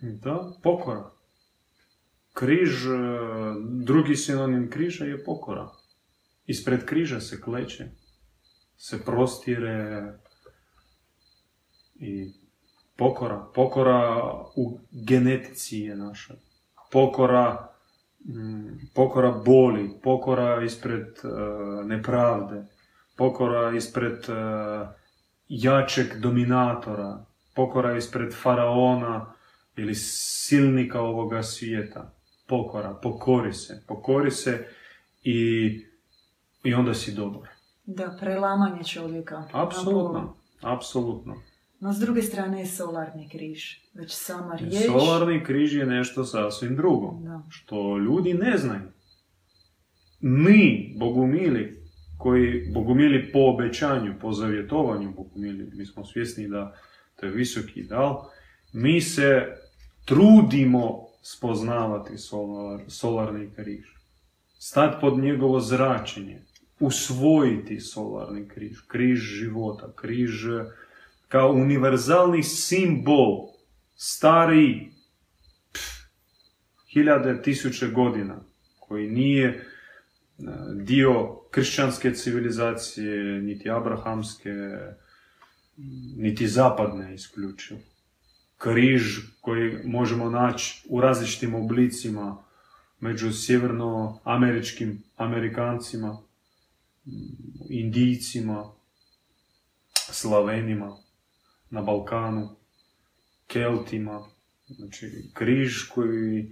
Da, 0.01 0.51
pokora. 0.63 1.11
Križ, 2.33 2.85
e, 2.85 2.91
drugi 3.63 4.15
sinonim 4.15 4.69
križa 4.71 5.05
je 5.05 5.23
pokora. 5.23 5.69
Ispred 6.45 6.85
križa 6.85 7.19
se 7.19 7.41
kleće, 7.41 7.89
se 8.77 9.05
prostire 9.05 10.13
i 11.95 12.33
pokora. 12.97 13.47
Pokora 13.55 14.23
u 14.55 14.79
genetici 14.91 15.79
je 15.79 15.95
naša. 15.95 16.33
Pokora 16.91 17.77
Mm, 18.27 18.77
pokora 18.93 19.31
boli, 19.31 19.99
pokora 20.03 20.63
ispred 20.63 21.07
uh, 21.23 21.85
nepravde, 21.85 22.65
pokora 23.17 23.71
ispred 23.77 24.29
uh, 24.29 24.87
jačeg 25.47 26.19
dominatora, 26.19 27.25
pokora 27.55 27.97
ispred 27.97 28.33
faraona 28.41 29.33
ili 29.75 29.95
silnika 29.95 31.01
ovoga 31.01 31.43
svijeta. 31.43 32.13
Pokora, 32.47 32.99
pokori 33.03 33.53
se, 33.53 33.83
pokori 33.87 34.31
se 34.31 34.67
i, 35.23 35.69
i 36.63 36.73
onda 36.73 36.93
si 36.93 37.11
dobar. 37.11 37.49
Da, 37.85 38.17
prelamanje 38.19 38.83
čovjeka. 38.83 39.43
Apsolutno, 39.53 40.35
apsolutno. 40.61 41.35
No 41.79 41.93
s 41.93 41.99
druge 41.99 42.21
strane 42.21 42.59
je 42.59 42.65
solarni 42.65 43.29
križ. 43.29 43.75
Već 43.93 44.11
sama 44.11 44.55
riječ... 44.55 44.85
Solarni 44.85 45.43
križ 45.43 45.75
je 45.75 45.85
nešto 45.85 46.23
sasvim 46.25 46.75
drugo. 46.75 47.19
Da. 47.23 47.43
Što 47.49 47.97
ljudi 47.97 48.33
ne 48.33 48.57
znaju. 48.57 48.81
Mi, 50.19 50.93
bogumili, 50.99 51.83
koji 52.17 52.71
bogumili 52.73 53.31
po 53.31 53.39
obećanju, 53.39 54.13
po 54.21 54.33
zavjetovanju 54.33 55.13
bogumili, 55.15 55.71
mi 55.73 55.85
smo 55.85 56.05
svjesni 56.05 56.47
da 56.47 56.75
to 57.15 57.25
je 57.25 57.31
visoki 57.31 57.83
dal, 57.83 58.23
mi 58.73 59.01
se 59.01 59.45
trudimo 60.05 61.07
spoznavati 61.21 62.17
solar, 62.17 62.81
solarni 62.87 63.49
križ. 63.55 63.85
Stati 64.59 64.97
pod 65.01 65.17
njegovo 65.17 65.59
zračenje, 65.59 66.41
usvojiti 66.79 67.79
solarni 67.79 68.47
križ, 68.47 68.81
križ 68.87 69.19
života, 69.19 69.91
križ 69.95 70.45
kao 71.27 71.51
univerzalni 71.51 72.43
simbol 72.43 73.47
stari 73.95 74.91
hiljade 76.93 77.41
tisuće 77.41 77.87
godina 77.87 78.43
koji 78.79 79.07
nije 79.07 79.47
e, 79.47 79.63
dio 80.75 81.39
kršćanske 81.51 82.13
civilizacije, 82.13 83.41
niti 83.41 83.69
abrahamske, 83.69 84.53
niti 86.17 86.47
zapadne 86.47 87.13
isključivo. 87.13 87.79
Križ 88.57 89.17
koji 89.41 89.77
možemo 89.83 90.29
naći 90.29 90.85
u 90.89 91.01
različitim 91.01 91.55
oblicima 91.55 92.43
među 92.99 93.33
sjevernoameričkim 93.33 95.03
Amerikancima, 95.15 96.17
Indijcima, 97.69 98.71
Slavenima, 99.93 100.97
na 101.69 101.81
Balkanu, 101.81 102.49
Keltima, 103.47 104.23
znači 104.67 105.11
križ 105.33 105.83
koji 105.83 106.51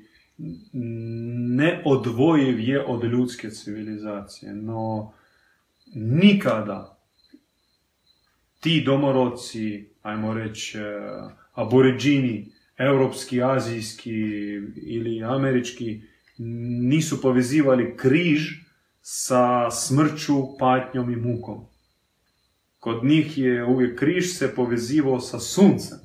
neodvojiv 1.57 2.59
je 2.59 2.85
od 2.85 3.03
ljudske 3.03 3.49
civilizacije, 3.49 4.53
no 4.53 5.13
nikada 5.95 6.97
ti 8.59 8.83
domoroci, 8.85 9.89
ajmo 10.01 10.33
reći, 10.33 10.77
aboriđini, 11.53 12.51
europski, 12.77 13.43
azijski 13.43 14.11
ili 14.75 15.23
američki, 15.23 16.01
nisu 16.87 17.21
povezivali 17.21 17.97
križ 17.97 18.41
sa 19.01 19.71
smrću, 19.71 20.57
patnjom 20.59 21.11
i 21.11 21.15
mukom. 21.15 21.65
Kod 22.85 23.03
njih 23.03 23.37
je 23.37 23.65
uvijek 23.65 23.99
križ 23.99 24.37
se 24.37 24.55
povezivao 24.55 25.19
sa 25.19 25.39
suncem. 25.39 25.97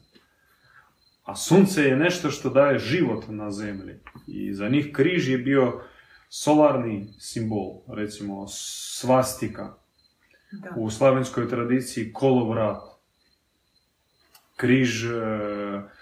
A 1.22 1.36
sunce 1.36 1.82
je 1.82 1.96
nešto 1.96 2.30
što 2.30 2.50
daje 2.50 2.78
život 2.78 3.24
na 3.28 3.50
zemlji. 3.50 3.94
I 4.26 4.54
za 4.54 4.68
njih 4.68 4.88
križ 4.92 5.28
je 5.28 5.38
bio 5.38 5.80
solarni 6.28 7.14
simbol, 7.18 7.82
recimo 7.88 8.46
svastika. 8.48 9.74
Da. 10.52 10.74
U 10.76 10.90
slavenskoj 10.90 11.48
tradiciji 11.48 12.12
kolovrat. 12.12 12.82
Križ 14.56 15.04
e, 15.04 15.10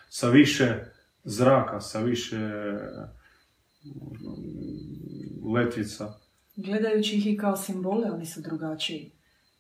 sa 0.09 0.29
više 0.29 0.85
zraka, 1.25 1.81
sa 1.81 2.01
više 2.01 2.39
mm, 3.85 3.95
letvica. 5.55 6.15
Gledajući 6.57 7.17
ih 7.17 7.27
i 7.27 7.37
kao 7.37 7.57
simbole, 7.57 8.11
oni 8.11 8.27
su 8.27 8.41
drugačiji. 8.41 9.18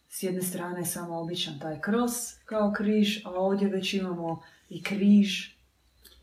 S 0.08 0.22
jedne 0.22 0.42
strane 0.42 0.84
samo 0.84 1.20
običan 1.20 1.58
taj 1.58 1.80
kros 1.80 2.34
kao 2.44 2.72
križ, 2.76 3.26
a 3.26 3.30
ovdje 3.30 3.68
već 3.68 3.94
imamo 3.94 4.42
i 4.68 4.82
križ, 4.82 5.58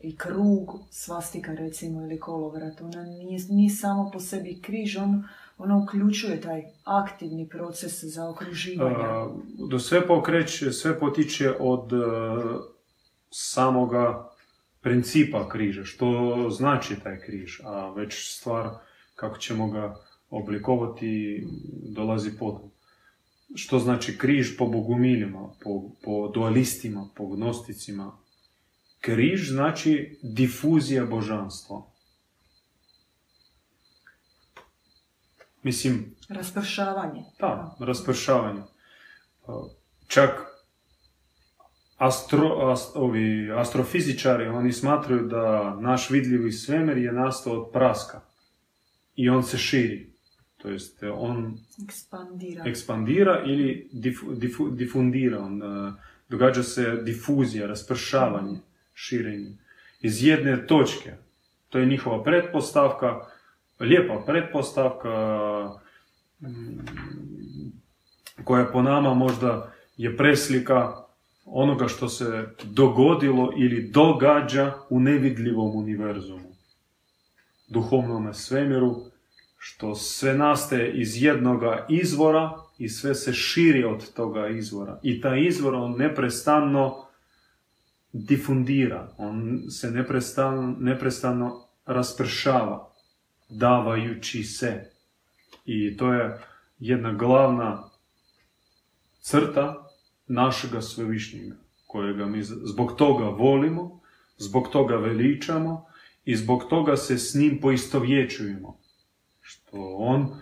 i 0.00 0.16
krug, 0.16 0.78
svastika 0.90 1.54
recimo 1.54 2.02
ili 2.02 2.20
kolovrat. 2.20 2.80
Ona 2.80 3.02
nije, 3.02 3.40
nije 3.48 3.70
samo 3.70 4.10
po 4.10 4.20
sebi 4.20 4.60
križ, 4.62 4.96
on, 4.96 5.24
ona 5.58 5.76
uključuje 5.76 6.40
taj 6.40 6.62
aktivni 6.84 7.48
proces 7.48 8.04
za 8.04 8.28
okruživanje. 8.28 8.96
Do 9.70 9.78
sve 9.78 10.06
pokreće, 10.06 10.72
sve 10.72 10.98
potiče 10.98 11.54
od 11.60 11.92
e, 11.92 11.96
samoga 13.30 14.30
principa 14.80 15.48
križa, 15.48 15.84
što 15.84 16.06
znači 16.50 16.96
taj 17.02 17.20
križ, 17.20 17.60
a 17.64 17.90
već 17.90 18.36
stvar 18.36 18.68
kako 19.14 19.38
ćemo 19.38 19.70
ga 19.70 19.96
oblikovati 20.30 21.46
dolazi 21.88 22.38
potom. 22.38 22.70
Što 23.54 23.78
znači 23.78 24.18
križ 24.18 24.56
po 24.58 24.66
bogumiljima, 24.66 25.50
po, 25.62 25.90
po 26.04 26.28
dualistima, 26.34 27.08
po 27.16 27.26
gnosticima. 27.26 28.18
Križ 29.00 29.50
znači 29.50 30.18
difuzija 30.22 31.04
božanstva. 31.04 31.82
Mislim, 35.62 36.16
Raspršavanje. 36.28 37.24
da, 37.40 37.76
raspršavanje. 37.80 38.62
Čak 40.06 40.30
astro, 41.96 42.70
ast, 42.70 42.96
ovi 42.96 43.52
astrofizičari, 43.52 44.48
oni 44.48 44.72
smatraju 44.72 45.26
da 45.26 45.76
naš 45.80 46.10
vidljivi 46.10 46.52
svemir 46.52 46.98
je 46.98 47.12
nastao 47.12 47.52
od 47.52 47.72
praska. 47.72 48.20
I 49.16 49.30
on 49.30 49.42
se 49.42 49.58
širi. 49.58 50.15
To 50.66 50.70
jest, 50.70 51.02
on 51.12 51.58
Ekspandira. 51.84 52.64
ekspandira 52.66 53.42
ili 53.44 53.88
difu, 53.92 54.34
difu, 54.34 54.70
difundira. 54.70 55.38
On, 55.38 55.62
e, 55.62 55.92
događa 56.28 56.62
se 56.62 57.02
difuzija, 57.02 57.66
raspršavanje, 57.66 58.58
širenje. 58.94 59.56
Iz 60.00 60.24
jedne 60.24 60.66
točke. 60.66 61.12
To 61.68 61.78
je 61.78 61.86
njihova 61.86 62.22
pretpostavka, 62.22 63.20
lijepa 63.80 64.22
pretpostavka 64.26 65.10
mm, 66.40 66.46
koja 68.44 68.64
po 68.64 68.82
nama 68.82 69.14
možda 69.14 69.72
je 69.96 70.16
preslika 70.16 70.92
onoga 71.44 71.88
što 71.88 72.08
se 72.08 72.48
dogodilo 72.64 73.52
ili 73.56 73.90
događa 73.90 74.72
u 74.90 75.00
nevidljivom 75.00 75.76
univerzumu. 75.76 76.56
Duhovnome 77.68 78.34
svemiru, 78.34 78.96
što 79.58 79.94
sve 79.94 80.34
nastaje 80.34 81.00
iz 81.00 81.22
jednoga 81.22 81.86
izvora 81.88 82.52
i 82.78 82.88
sve 82.88 83.14
se 83.14 83.32
širi 83.32 83.84
od 83.84 84.12
toga 84.12 84.48
izvora. 84.48 85.00
I 85.02 85.20
taj 85.20 85.46
izvor 85.46 85.74
on 85.74 85.96
neprestano 85.98 87.06
difundira, 88.12 89.14
on 89.18 89.60
se 89.70 89.90
neprestano, 89.90 90.76
neprestano 90.80 91.66
raspršava, 91.86 92.92
davajući 93.48 94.44
se. 94.44 94.90
I 95.64 95.96
to 95.96 96.12
je 96.12 96.38
jedna 96.78 97.12
glavna 97.12 97.90
crta 99.20 99.88
našega 100.26 100.82
svevišnjega, 100.82 101.56
kojega 101.86 102.26
mi 102.26 102.42
zbog 102.42 102.96
toga 102.96 103.24
volimo, 103.24 104.00
zbog 104.36 104.68
toga 104.68 104.96
veličamo 104.96 105.86
i 106.24 106.36
zbog 106.36 106.64
toga 106.70 106.96
se 106.96 107.18
s 107.18 107.34
njim 107.34 107.58
poistovjećujemo. 107.60 108.78
On, 109.78 110.36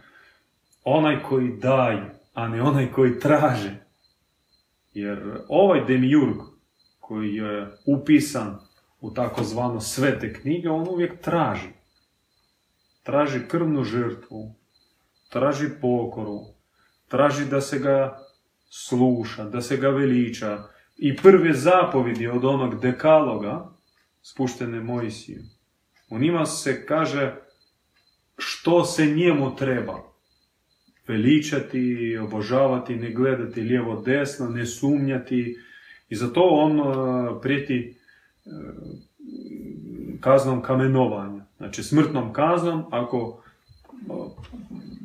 onaj 0.84 1.22
koji 1.22 1.56
daje, 1.56 2.20
a 2.34 2.48
ne 2.48 2.62
onaj 2.62 2.92
koji 2.92 3.18
traže. 3.18 3.84
Jer 4.92 5.38
ovaj 5.48 5.84
demiurg 5.84 6.36
koji 7.00 7.34
je 7.34 7.70
upisan 7.86 8.58
u 9.00 9.14
takozvano 9.14 9.80
svete 9.80 10.32
knjige, 10.32 10.70
on 10.70 10.88
uvijek 10.88 11.20
traži. 11.20 11.68
Traži 13.02 13.40
krvnu 13.48 13.84
žrtvu, 13.84 14.54
traži 15.30 15.68
pokoru, 15.80 16.40
traži 17.08 17.44
da 17.44 17.60
se 17.60 17.78
ga 17.78 18.18
sluša, 18.70 19.44
da 19.44 19.60
se 19.60 19.76
ga 19.76 19.88
veliča. 19.88 20.58
I 20.96 21.16
prve 21.16 21.52
zapovjedi 21.52 22.28
od 22.28 22.44
onog 22.44 22.80
dekaloga, 22.80 23.70
spuštene 24.22 24.80
Mojsiju, 24.80 25.42
u 26.10 26.18
njima 26.18 26.46
se 26.46 26.86
kaže 26.86 27.43
što 28.38 28.84
se 28.84 29.06
njemu 29.06 29.56
treba. 29.56 30.02
Veličati, 31.08 32.16
obožavati, 32.22 32.96
ne 32.96 33.10
gledati 33.10 33.60
lijevo 33.60 34.02
desno, 34.02 34.48
ne 34.48 34.66
sumnjati. 34.66 35.58
I 36.08 36.16
zato 36.16 36.40
on 36.40 36.80
e, 36.80 36.82
prijeti 37.42 37.96
e, 38.44 38.50
kaznom 40.20 40.62
kamenovanja. 40.62 41.44
Znači 41.56 41.82
smrtnom 41.82 42.32
kaznom 42.32 42.84
ako 42.90 43.42
e, 43.92 43.96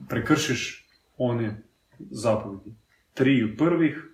prekršiš 0.10 0.88
one 1.18 1.62
zapovjedi. 2.00 2.76
Tri 3.13 3.58
prvih 3.58 4.06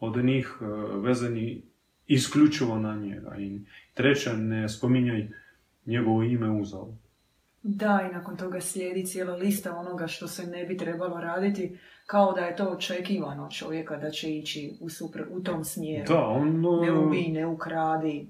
od 0.00 0.24
njih 0.24 0.58
vezani 1.02 1.62
isključivo 2.06 2.78
na 2.78 2.96
njega. 2.96 3.36
I 3.38 3.60
treća, 3.94 4.36
ne 4.36 4.68
spominjaj 4.68 5.28
njegovo 5.86 6.22
ime 6.22 6.50
uzalo. 6.50 6.98
Da, 7.62 8.08
i 8.10 8.14
nakon 8.14 8.36
toga 8.36 8.60
slijedi 8.60 9.06
cijela 9.06 9.34
lista 9.34 9.76
onoga 9.76 10.06
što 10.06 10.28
se 10.28 10.46
ne 10.46 10.64
bi 10.64 10.76
trebalo 10.76 11.20
raditi, 11.20 11.78
kao 12.06 12.32
da 12.32 12.40
je 12.40 12.56
to 12.56 12.64
očekivano 12.64 13.48
čovjeka 13.50 13.96
da 13.96 14.10
će 14.10 14.36
ići 14.36 14.72
u, 14.80 14.88
super, 14.88 15.24
u 15.30 15.40
tom 15.40 15.64
smjeru. 15.64 16.04
Da, 16.08 16.26
on... 16.26 16.60
Ne 16.82 16.92
ubi, 16.92 17.28
ne 17.28 17.46
ukradi. 17.46 18.26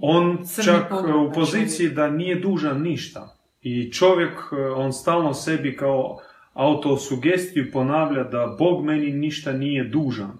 On 0.00 0.38
čak 0.64 0.92
u 0.92 1.32
poziciji 1.34 1.88
da 1.88 2.10
nije 2.10 2.40
dužan 2.40 2.82
ništa. 2.82 3.36
I 3.62 3.92
čovjek, 3.92 4.38
on 4.76 4.92
stalno 4.92 5.34
sebi 5.34 5.76
kao 5.76 6.18
autosugestiju 6.54 7.70
ponavlja 7.72 8.24
da 8.24 8.56
Bog 8.58 8.84
meni 8.84 9.12
ništa 9.12 9.52
nije 9.52 9.84
dužan. 9.84 10.38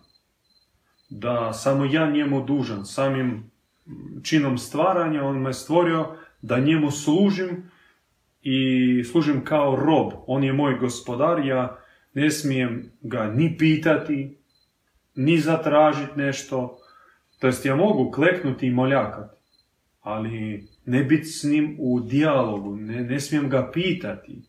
Da 1.11 1.53
samo 1.53 1.85
ja 1.85 2.11
njemu 2.11 2.45
dužan. 2.45 2.85
Samim 2.85 3.51
činom 4.23 4.59
stvaranja 4.59 5.25
on 5.25 5.39
me 5.39 5.53
stvorio 5.53 6.07
da 6.43 6.59
njemu 6.59 6.91
služim 6.91 7.71
i 8.49 9.05
služim 9.05 9.45
kao 9.45 9.77
rob. 9.77 10.13
On 10.27 10.45
je 10.45 10.53
moj 10.53 10.79
gospodar, 10.79 11.47
ja 11.47 11.79
ne 12.15 12.31
smijem 12.31 12.93
ga 13.01 13.27
ni 13.27 13.57
pitati, 13.59 14.39
ni 15.15 15.39
zatražiti 15.39 16.13
nešto. 16.17 16.79
To 17.39 17.47
jest 17.47 17.67
ja 17.67 17.77
mogu 17.77 18.11
kleknuti 18.11 18.67
i 18.67 18.71
moljakati, 18.71 19.37
ali 20.01 20.69
ne 20.85 21.05
biti 21.05 21.25
s 21.25 21.45
njim 21.45 21.77
u 21.79 22.01
dijalogu, 22.01 22.77
ne, 22.77 23.05
ne 23.05 23.21
smijem 23.21 23.49
ga 23.49 23.71
pitati, 23.73 24.43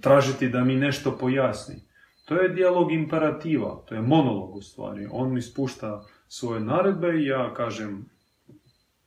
tražiti 0.00 0.48
da 0.48 0.64
mi 0.64 0.76
nešto 0.76 1.18
pojasni. 1.18 1.74
To 2.24 2.36
je 2.36 2.48
dijalog 2.48 2.92
imperativa, 2.92 3.84
to 3.88 3.94
je 3.94 4.02
monolog 4.02 4.56
u 4.56 4.62
stvari. 4.62 5.08
On 5.10 5.34
mi 5.34 5.42
spušta 5.42 6.04
svoje 6.28 6.60
naredbe 6.60 7.08
i 7.08 7.26
ja 7.26 7.54
kažem 7.54 8.04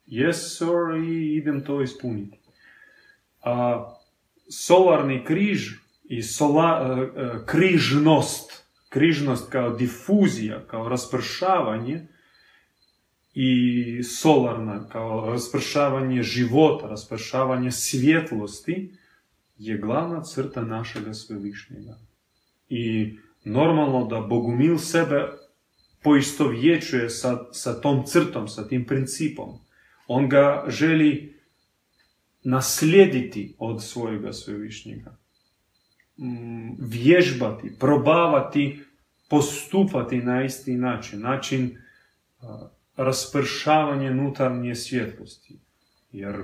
yes 0.07 0.57
sir 0.57 1.09
i 1.09 1.35
idem 1.35 1.63
to 1.63 1.81
ispuniti. 1.81 2.46
Solarni 4.49 5.23
križ 5.23 5.73
i 6.03 6.23
sola, 6.23 6.97
e, 7.15 7.21
e, 7.21 7.45
križnost, 7.45 8.63
križnost 8.89 9.51
kao 9.51 9.69
difuzija, 9.69 10.63
kao 10.67 10.89
raspršavanje 10.89 12.07
i 13.33 14.03
solarna 14.03 14.89
kao 14.89 15.25
raspršavanje 15.25 16.23
života, 16.23 16.87
raspršavanje 16.87 17.71
svjetlosti 17.71 18.93
je 19.57 19.77
glavna 19.77 20.23
crta 20.23 20.61
našega 20.61 21.13
svevišnjega. 21.13 21.97
I 22.69 23.15
normalno 23.43 24.05
da 24.05 24.19
Bogumil 24.19 24.77
sebe 24.77 25.27
poistovjećuje 26.03 27.09
sa, 27.09 27.45
sa 27.51 27.81
tom 27.81 28.03
crtom, 28.05 28.47
sa 28.47 28.67
tim 28.67 28.85
principom. 28.85 29.59
On 30.07 30.29
ga 30.29 30.65
želi 30.67 31.36
naslijediti 32.47 33.55
od 33.57 33.83
svojega 33.83 34.33
svevišnjega. 34.33 35.17
Mm, 36.17 36.75
vježbati, 36.79 37.75
probavati, 37.79 38.79
postupati 39.29 40.17
na 40.17 40.43
isti 40.43 40.75
način. 40.75 41.21
Način 41.21 41.77
raspršavanja 42.97 44.13
nutarnje 44.13 44.75
svjetlosti. 44.75 45.59
Jer, 46.11 46.35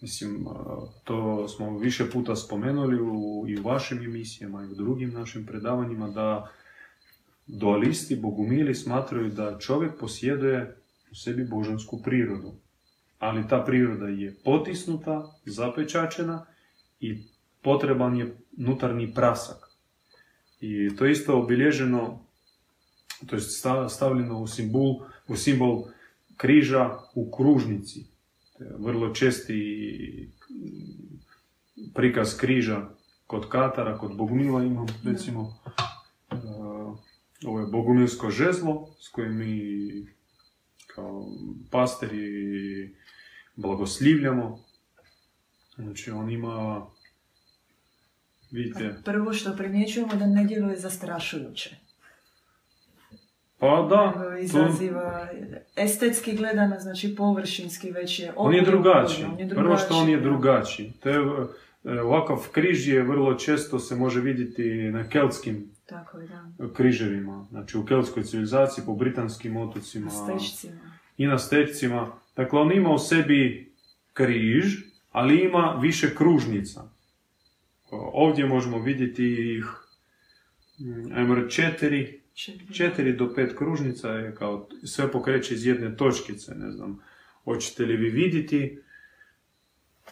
mislim, 0.00 0.46
to 1.04 1.48
smo 1.48 1.78
više 1.78 2.10
puta 2.10 2.36
spomenuli 2.36 3.00
u, 3.00 3.44
i 3.48 3.58
u 3.58 3.62
vašim 3.62 4.02
emisijama 4.02 4.62
i 4.62 4.72
u 4.72 4.74
drugim 4.74 5.10
našim 5.10 5.46
predavanjima 5.46 6.08
da 6.08 6.50
dualisti, 7.46 8.16
bogumili 8.16 8.74
smatraju 8.74 9.30
da 9.30 9.58
čovjek 9.58 9.98
posjeduje 10.00 10.76
u 11.10 11.14
sebi 11.14 11.44
božansku 11.44 12.02
prirodu 12.02 12.54
ali 13.22 13.48
ta 13.48 13.64
priroda 13.64 14.08
je 14.08 14.34
potisnuta, 14.44 15.30
zapečačena 15.46 16.46
i 17.00 17.22
potreban 17.62 18.16
je 18.16 18.36
nutarnji 18.56 19.14
prasak. 19.14 19.70
I 20.60 20.96
to 20.96 21.04
je 21.04 21.12
isto 21.12 21.38
obilježeno, 21.38 22.26
to 23.26 23.36
je 23.36 23.42
stavljeno 23.88 24.38
u 24.38 24.46
simbol, 24.46 24.94
u 25.28 25.36
simbol 25.36 25.84
križa 26.36 26.98
u 27.14 27.30
kružnici. 27.30 28.06
Vrlo 28.78 29.14
česti 29.14 30.32
prikaz 31.94 32.36
križa 32.36 32.88
kod 33.26 33.48
Katara, 33.48 33.98
kod 33.98 34.16
Bogumila 34.16 34.64
imam 34.64 34.86
recimo 35.04 35.54
ovo 37.46 37.60
je 37.60 37.66
bogumilsko 37.66 38.30
žezlo 38.30 38.94
s 39.00 39.08
kojim 39.08 39.36
mi 39.36 40.06
kao 40.86 41.26
pasteri 41.70 43.01
blagoslivljamo. 43.56 44.58
Znači, 45.76 46.10
on 46.10 46.30
ima, 46.30 46.86
vidite... 48.50 48.94
Prvo 49.04 49.32
što 49.32 49.56
primjećujemo 49.56 50.14
da 50.14 50.26
ne 50.26 50.44
djeluje 50.44 50.76
zastrašujuće. 50.76 51.76
Pa 53.58 53.86
da. 53.90 54.36
Izaziva 54.40 55.28
estetski 55.76 56.36
gledano, 56.36 56.80
znači 56.80 57.14
površinski 57.16 57.90
već 57.90 58.18
je... 58.18 58.32
On 58.36 58.54
je 58.54 58.62
drugačiji. 58.62 59.26
Prvo 59.54 59.76
što 59.76 59.94
on 59.94 60.08
je 60.08 60.20
drugačiji. 60.20 60.92
To 61.00 61.08
je, 61.08 61.16
e, 61.84 62.00
ovakav 62.00 62.48
križ 62.52 62.88
je 62.88 63.02
vrlo 63.02 63.34
često 63.34 63.78
se 63.78 63.96
može 63.96 64.20
vidjeti 64.20 64.90
na 64.92 65.08
keltskim 65.08 65.72
Tako 65.86 66.18
je, 66.18 66.28
križevima. 66.74 67.46
Znači 67.50 67.78
u 67.78 67.84
keltskoj 67.84 68.22
civilizaciji, 68.22 68.84
po 68.86 68.94
britanskim 68.94 69.56
otocima. 69.56 70.10
I 71.16 71.26
na 71.26 71.38
stečcima. 71.38 72.21
Dakle, 72.36 72.60
on 72.60 72.72
ima 72.72 72.90
u 72.90 72.98
sebi 72.98 73.72
križ, 74.12 74.76
ali 75.10 75.44
ima 75.44 75.78
više 75.82 76.14
kružnica. 76.14 76.88
Ovdje 77.90 78.46
možemo 78.46 78.78
vidjeti 78.78 79.56
ih, 79.58 79.64
mm, 80.78 81.12
ajmo 81.14 81.34
reći, 81.34 81.56
četiri, 81.56 82.20
četiri 82.72 83.16
do 83.16 83.34
pet 83.34 83.58
kružnica 83.58 84.08
je 84.08 84.34
kao 84.34 84.68
sve 84.84 85.12
pokreće 85.12 85.54
iz 85.54 85.66
jedne 85.66 85.96
točkice, 85.96 86.54
ne 86.54 86.70
znam, 86.70 87.00
hoćete 87.44 87.84
li 87.84 87.96
vi 87.96 88.10
vidjeti, 88.10 88.78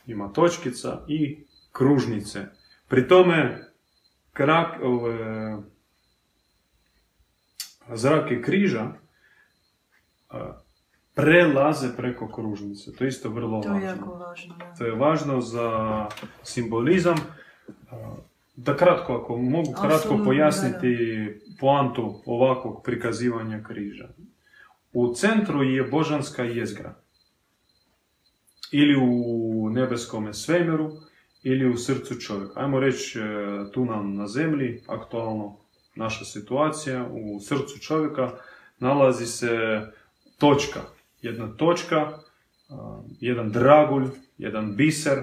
ima 0.07 0.33
točkica 0.33 1.05
i 1.09 1.45
kružnice. 1.73 2.47
Pri 2.89 3.09
tome 3.09 3.65
krak, 4.33 4.83
ove, 4.83 5.57
zrake 7.95 8.43
križa 8.43 8.93
prelaze 11.21 11.97
preko 11.97 12.29
kružnice. 12.29 12.93
To 12.93 13.05
je 13.05 13.09
isto 13.09 13.31
vrlo 13.31 13.61
važno. 13.61 13.73
To 13.73 13.79
je 13.79 13.85
jako 13.85 14.15
važno, 14.15 14.55
To 14.79 14.85
je 14.85 14.93
važno 14.93 15.41
za 15.41 16.07
simbolizam. 16.43 17.17
Da 18.57 18.77
kratko, 18.77 19.13
ako 19.13 19.37
mogu 19.37 19.73
kratko 19.73 20.19
pojasniti 20.25 20.97
poantu 21.61 22.23
ovakvog 22.27 22.83
prikazivanja 22.85 23.63
križa. 23.63 24.09
U 24.93 25.15
centru 25.15 25.63
je 25.63 25.83
božanska 25.83 26.43
jezgra. 26.43 26.95
Ili 28.73 28.97
u 29.03 29.71
nebeskome 29.71 30.35
svemiru, 30.35 30.91
ili 31.43 31.71
u 31.71 31.77
srcu 31.77 32.21
čovjeka. 32.21 32.61
Ajmo 32.61 32.81
reći 32.81 33.19
e, 33.19 33.23
tu 33.73 33.85
nam 33.85 34.15
na 34.15 34.27
zemlji, 34.27 34.83
aktualno 34.87 35.57
naša 35.95 36.25
situacija, 36.25 37.07
u 37.11 37.41
srcu 37.41 37.79
čovjeka 37.79 38.31
nalazi 38.79 39.27
se 39.27 39.81
točka. 40.39 40.81
Jedna 41.23 41.57
točka, 41.57 42.19
jedan 43.21 43.53
dragulj, 43.53 44.07
jedan 44.39 44.77
biser 44.77 45.19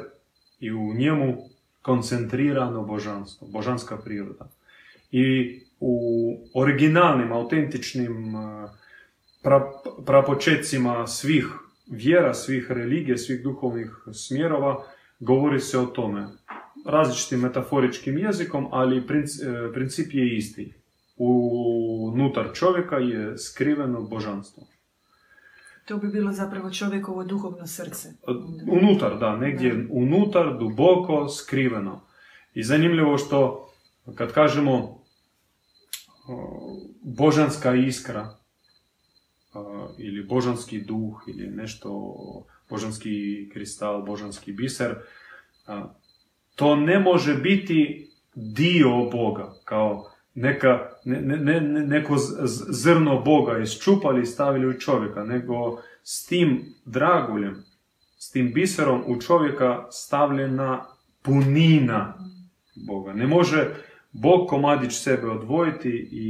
i 0.60 0.72
u 0.72 0.94
njemu 0.94 1.38
koncentrirano 1.82 2.84
božanstvo, 2.84 3.48
božanska 3.48 3.98
priroda. 3.98 4.50
I 5.12 5.60
u 5.80 6.00
originalnim, 6.54 7.32
autentičnim 7.32 8.34
pra, 9.44 9.72
prapočecima 10.06 11.08
svih 11.08 11.48
vjera, 11.88 12.34
svih 12.34 12.72
religija, 12.72 13.18
svih 13.18 13.44
duhovnih 13.44 13.92
smjerova, 14.14 14.84
govori 15.20 15.60
se 15.60 15.80
o 15.80 15.86
tome. 15.86 16.28
Različitim 16.86 17.40
metaforičkim 17.40 18.18
jezikom, 18.18 18.68
ali 18.72 18.98
e, 18.98 19.02
princip 19.74 20.14
je 20.14 20.38
isti. 20.38 20.74
Unutar 21.18 22.50
čovjeka 22.54 22.98
je 22.98 23.38
skriveno 23.38 24.02
božanstvo. 24.02 24.64
To 25.88 25.97
bi 25.97 26.08
bilo 26.08 26.32
zapravo 26.32 26.71
čovjekovo 26.71 27.23
duhovno 27.23 27.67
srce. 27.67 28.10
Unutar, 28.71 29.17
da, 29.19 29.36
negdje 29.36 29.88
unutar, 29.91 30.58
duboko, 30.60 31.30
skriveno. 31.30 32.02
I 32.54 32.63
zanimljivo 32.63 33.17
što 33.17 33.69
kad 34.15 34.34
kažemo 34.34 35.04
božanska 37.02 37.76
iskra 37.76 38.38
ili 39.97 40.23
božanski 40.23 40.82
duh 40.82 41.23
ili 41.28 41.47
nešto 41.47 42.13
božanski 42.69 43.50
kristal, 43.54 44.02
božanski 44.02 44.52
biser, 44.52 44.95
to 46.56 46.76
ne 46.76 47.00
može 47.00 47.34
biti 47.34 48.10
dio 48.36 49.10
Boga, 49.12 49.54
kao 49.63 50.12
neka, 50.39 50.89
ne, 51.06 51.21
ne, 51.21 51.62
neko 51.62 52.15
zrno 52.69 53.21
Boga 53.21 53.58
isčupali 53.58 54.21
i 54.21 54.26
stavili 54.26 54.67
u 54.67 54.80
čovjeka, 54.80 55.23
nego 55.23 55.82
s 56.04 56.26
tim 56.26 56.65
draguljem, 56.86 57.63
s 58.17 58.32
tim 58.32 58.54
biserom 58.54 59.04
u 59.08 59.21
čovjeka 59.21 59.88
stavljena 59.91 60.86
punina 61.21 62.13
Boga. 62.88 63.13
Ne 63.13 63.28
može 63.28 63.76
Bog 64.12 64.50
komadić 64.50 64.93
sebe 64.93 65.28
odvojiti 65.28 65.89
i, 66.12 66.28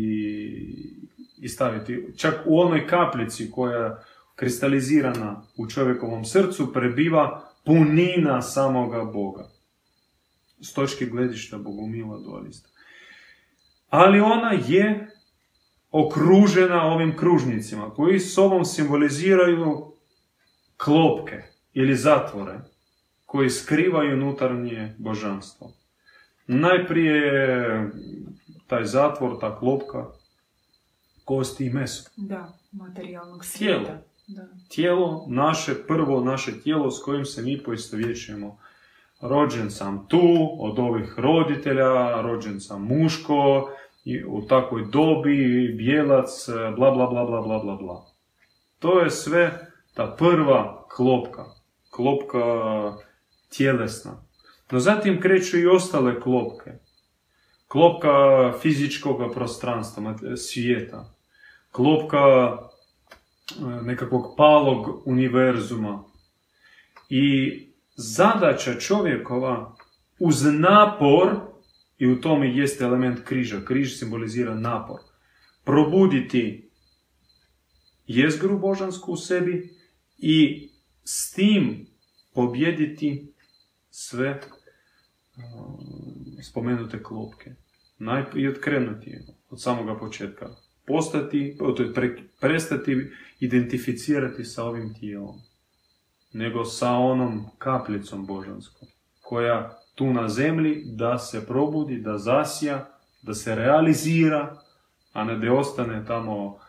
i 1.38 1.50
staviti. 1.50 2.08
Čak 2.18 2.34
u 2.46 2.60
onoj 2.60 2.88
kaplici 2.88 3.52
koja 3.52 4.04
kristalizirana 4.36 5.44
u 5.58 5.68
čovjekovom 5.68 6.26
srcu 6.26 6.74
prebiva 6.74 7.52
punina 7.66 8.42
samoga 8.42 9.04
Boga. 9.04 9.50
S 10.62 10.74
točke 10.74 11.06
gledišta 11.06 11.58
Bogumila 11.58 12.20
dualista. 12.20 12.77
Ali 13.90 14.20
ona 14.20 14.52
je 14.68 15.08
okružena 15.92 16.84
ovim 16.84 17.18
kružnicima 17.18 17.90
koji 17.90 18.20
sobom 18.20 18.66
simboliziraju 18.66 19.94
klopke 20.78 21.44
ili 21.74 21.96
zatvore 21.96 22.60
koji 23.26 23.50
skrivaju 23.50 24.14
unutarnje 24.14 24.96
božanstvo. 24.98 25.72
Najprije 26.48 27.92
taj 28.68 28.86
zatvor, 28.86 29.40
ta 29.40 29.60
klopka, 29.60 30.06
kosti 31.26 31.66
i 31.66 31.70
meso. 31.70 32.10
Da, 32.18 32.54
materijalnog 32.72 33.46
svijeta. 33.46 34.02
Da. 34.28 34.48
Tijelo, 34.70 35.26
naše, 35.30 35.74
prvo 35.88 36.24
naše 36.24 36.62
tijelo 36.62 36.92
s 36.92 37.04
kojim 37.04 37.26
se 37.26 37.42
mi 37.42 37.64
poistovjećujemo. 37.64 38.60
Rođen 39.22 39.72
sam 39.72 40.08
tu, 40.08 40.58
od 40.60 40.80
ovih 40.80 41.14
roditelja, 41.18 42.22
rođen 42.22 42.60
sam 42.60 42.88
muško, 42.88 43.70
i 44.08 44.24
u 44.26 44.42
takvoj 44.48 44.86
dobi, 44.92 45.74
bijelac, 45.78 46.50
bla 46.76 46.92
bla 46.92 47.08
bla 47.08 47.26
bla 47.26 47.42
bla 47.42 47.60
bla 47.60 47.76
bla. 47.76 48.06
To 48.80 49.00
je 49.00 49.10
sve 49.10 49.72
ta 49.94 50.16
prva 50.20 50.86
klopka, 50.96 51.46
klopka 51.90 52.40
tjelesna. 53.50 54.12
No 54.72 54.80
zatim 54.80 55.22
kreću 55.22 55.60
i 55.60 55.68
ostale 55.68 56.22
klopke. 56.22 56.72
Klopka 57.68 58.10
fizičkog 58.62 59.34
prostranstva, 59.34 60.16
svijeta. 60.38 61.14
Klopka 61.72 62.58
nekakvog 63.82 64.34
palog 64.38 65.08
univerzuma. 65.08 66.04
I 67.10 67.60
zadaća 67.98 68.80
čovjekova 68.80 69.76
uz 70.20 70.44
napor, 70.44 71.48
i 71.98 72.08
u 72.08 72.22
tome 72.22 72.56
jeste 72.56 72.84
element 72.84 73.20
križa, 73.24 73.66
križ 73.66 74.00
simbolizira 74.00 74.56
napor, 74.56 75.00
probuditi 75.64 76.70
jezgru 78.08 78.60
božansku 78.60 79.12
u 79.12 79.18
sebi 79.18 79.70
i 80.18 80.70
s 81.04 81.34
tim 81.34 81.88
pobjediti 82.34 83.34
sve 83.90 84.42
spomenute 86.44 87.04
klopke. 87.04 87.56
I 88.36 88.48
otkrenuti 88.48 89.18
od 89.50 89.62
samoga 89.62 90.00
početka 90.00 90.50
postati, 90.86 91.58
prestati 92.42 93.12
identificirati 93.40 94.44
sa 94.44 94.64
ovim 94.64 94.94
tijelom, 95.00 95.36
nego 96.34 96.66
sa 96.66 96.92
onom 96.92 97.46
kapljicom 97.58 98.26
božanskom, 98.26 98.88
koja 99.22 99.80
tu 99.96 100.14
na 100.14 100.30
zemlji 100.30 100.84
da 100.86 101.18
se 101.20 101.46
probudi, 101.46 102.02
da 102.02 102.18
zasija, 102.18 102.90
da 103.22 103.34
se 103.34 103.56
realizira, 103.56 104.58
a 105.14 105.24
ne 105.24 105.38
da 105.38 105.54
ostane 105.54 106.06
tamo 106.06 106.60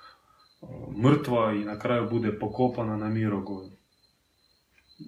mrtva 0.97 1.53
i 1.53 1.64
na 1.64 1.79
kraju 1.79 2.11
bude 2.11 2.38
pokopana 2.38 2.97
na 2.97 3.09
mirogoju. 3.09 3.71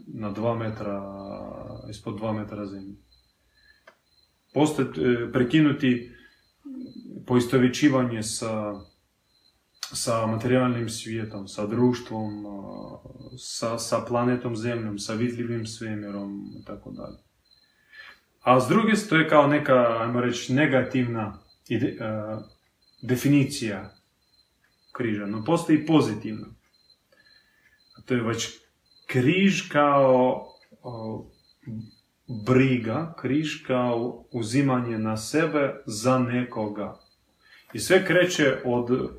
Na 0.07 0.31
dva 0.31 0.55
metra, 0.55 1.03
ispod 1.91 2.17
dva 2.17 2.33
metra 2.33 2.67
zemlje. 2.67 2.95
Postati, 4.55 5.01
e, 5.01 5.33
prekinuti 5.33 6.13
poistovećivanje 7.27 8.23
sa 8.23 8.81
sa 9.97 10.27
materijalnim 10.27 10.89
svijetom, 10.89 11.49
sa 11.49 11.67
društvom, 11.67 12.45
sa, 13.39 13.79
sa 13.79 14.05
planetom 14.09 14.57
Zemljom, 14.57 14.99
sa 14.99 15.15
vidljivim 15.15 15.67
svemirom 15.67 16.53
i 16.61 16.65
tako 16.65 16.91
dalje. 16.91 17.17
A 18.43 18.61
s 18.61 18.69
druge 18.69 18.93
to 19.09 19.17
je 19.17 19.29
kao 19.29 19.47
neka, 19.47 19.97
ajmo 20.01 20.21
reći, 20.21 20.55
negativna 20.55 21.39
ide, 21.69 21.97
definicija 23.03 23.95
križa, 24.93 25.27
no 25.27 25.45
postoji 25.45 25.87
pozitivna. 25.87 26.47
A 27.97 28.03
to 28.03 28.15
je 28.15 28.23
već 28.23 28.49
križ 29.07 29.69
kao 29.69 30.47
briga, 32.47 33.15
križ 33.21 33.67
kao 33.67 34.25
uzimanje 34.33 34.99
na 34.99 35.17
sebe 35.17 35.83
za 35.87 36.19
nekoga. 36.19 37.01
I 37.73 37.79
sve 37.79 38.07
kreće 38.07 38.63
od 38.65 39.11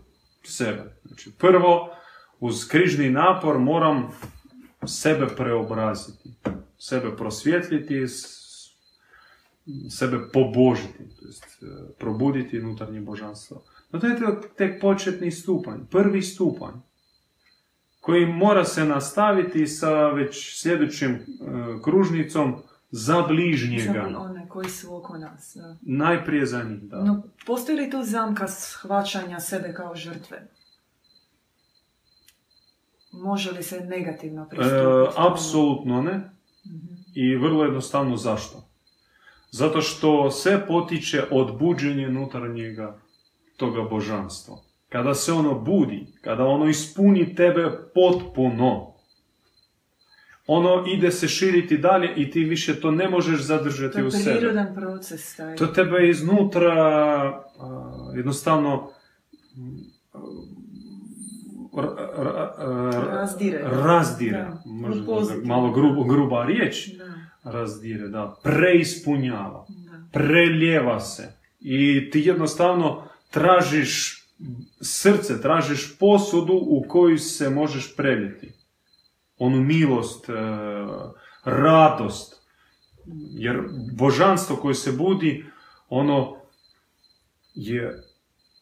sebe. 0.43 0.97
Znači, 1.05 1.31
prvo, 1.37 1.89
uz 2.39 2.67
križni 2.67 3.09
napor 3.09 3.59
moram 3.59 4.07
sebe 4.85 5.27
preobraziti, 5.37 6.29
sebe 6.77 7.15
prosvjetljiti, 7.17 8.05
sebe 9.89 10.17
pobožiti, 10.33 11.09
to 11.19 11.25
jest 11.25 11.43
e, 11.43 11.65
probuditi 11.99 12.59
unutarnje 12.59 13.01
božanstvo. 13.01 13.63
No 13.91 13.99
to 13.99 14.07
je 14.07 14.15
tek 14.57 14.81
početni 14.81 15.31
stupanj, 15.31 15.79
prvi 15.91 16.21
stupanj, 16.21 16.73
koji 17.99 18.25
mora 18.25 18.65
se 18.65 18.85
nastaviti 18.85 19.67
sa 19.67 20.07
već 20.07 20.61
sljedećim 20.61 21.11
e, 21.11 21.19
kružnicom 21.83 22.55
za 22.91 23.21
bližnjega. 23.21 24.09
Koji 24.53 24.69
su 24.69 24.95
oko 24.95 25.17
nas. 25.17 25.53
Da. 25.55 25.75
Najprije 25.81 26.45
za 26.45 26.63
njih, 26.63 26.81
da. 26.81 27.03
No, 27.03 27.23
postoji 27.45 27.77
li 27.77 27.89
tu 27.89 28.03
zamka 28.03 28.47
shvaćanja 28.47 29.39
sebe 29.39 29.73
kao 29.73 29.95
žrtve? 29.95 30.47
Može 33.11 33.51
li 33.51 33.63
se 33.63 33.79
negativno 33.79 34.47
pristupiti? 34.49 34.75
E, 34.75 35.27
apsolutno 35.31 36.01
ne. 36.01 36.17
Mhm. 36.65 36.93
I 37.15 37.35
vrlo 37.35 37.63
jednostavno 37.63 38.17
zašto? 38.17 38.67
Zato 39.51 39.81
što 39.81 40.31
sve 40.31 40.67
potiče 40.67 41.23
od 41.31 41.57
buđenja 41.59 42.07
unutarnjega 42.07 42.97
toga 43.57 43.81
božanstva. 43.89 44.57
Kada 44.89 45.13
se 45.13 45.33
ono 45.33 45.59
budi, 45.59 46.07
kada 46.21 46.43
ono 46.43 46.65
ispuni 46.65 47.35
tebe 47.35 47.71
potpuno, 47.95 48.90
ono 50.53 50.85
ide 50.87 51.11
se 51.11 51.27
širiti 51.27 51.77
dalje 51.77 52.13
i 52.15 52.31
ti 52.31 52.43
više 52.43 52.79
to 52.79 52.91
ne 52.91 53.09
možeš 53.09 53.41
zadržati 53.41 54.03
u 54.03 54.11
sebi. 54.11 54.23
To 54.23 54.29
je 54.29 54.37
prirodan 54.37 54.75
proces. 54.75 55.35
Taj. 55.35 55.55
To 55.55 55.67
tebe 55.67 56.09
iznutra 56.09 56.73
jednostavno 58.15 58.91
razdire. 63.11 63.63
Razdire. 63.63 64.47
Možda 64.65 65.35
malo 65.43 65.71
gruba 66.03 66.45
riječ, 66.45 66.89
razdire, 67.43 68.07
da, 68.07 68.35
preispunjava, 68.43 69.65
Da. 69.67 70.03
preljeva 70.11 70.99
se 70.99 71.33
i 71.59 72.09
ti 72.11 72.19
jednostavno 72.19 73.03
tražiš 73.29 74.21
srce, 74.81 75.41
tražiš 75.41 75.97
posudu 75.99 76.53
u 76.53 76.85
koju 76.87 77.17
se 77.17 77.49
možeš 77.49 77.95
preljeti. 77.95 78.60
Onu 79.41 79.61
milost, 79.61 80.29
e, 80.29 80.33
radost, 81.45 82.41
jer 83.33 83.61
božanstvo 83.97 84.55
koje 84.55 84.75
se 84.75 84.91
budi, 84.91 85.45
ono 85.89 86.37
je 87.53 88.03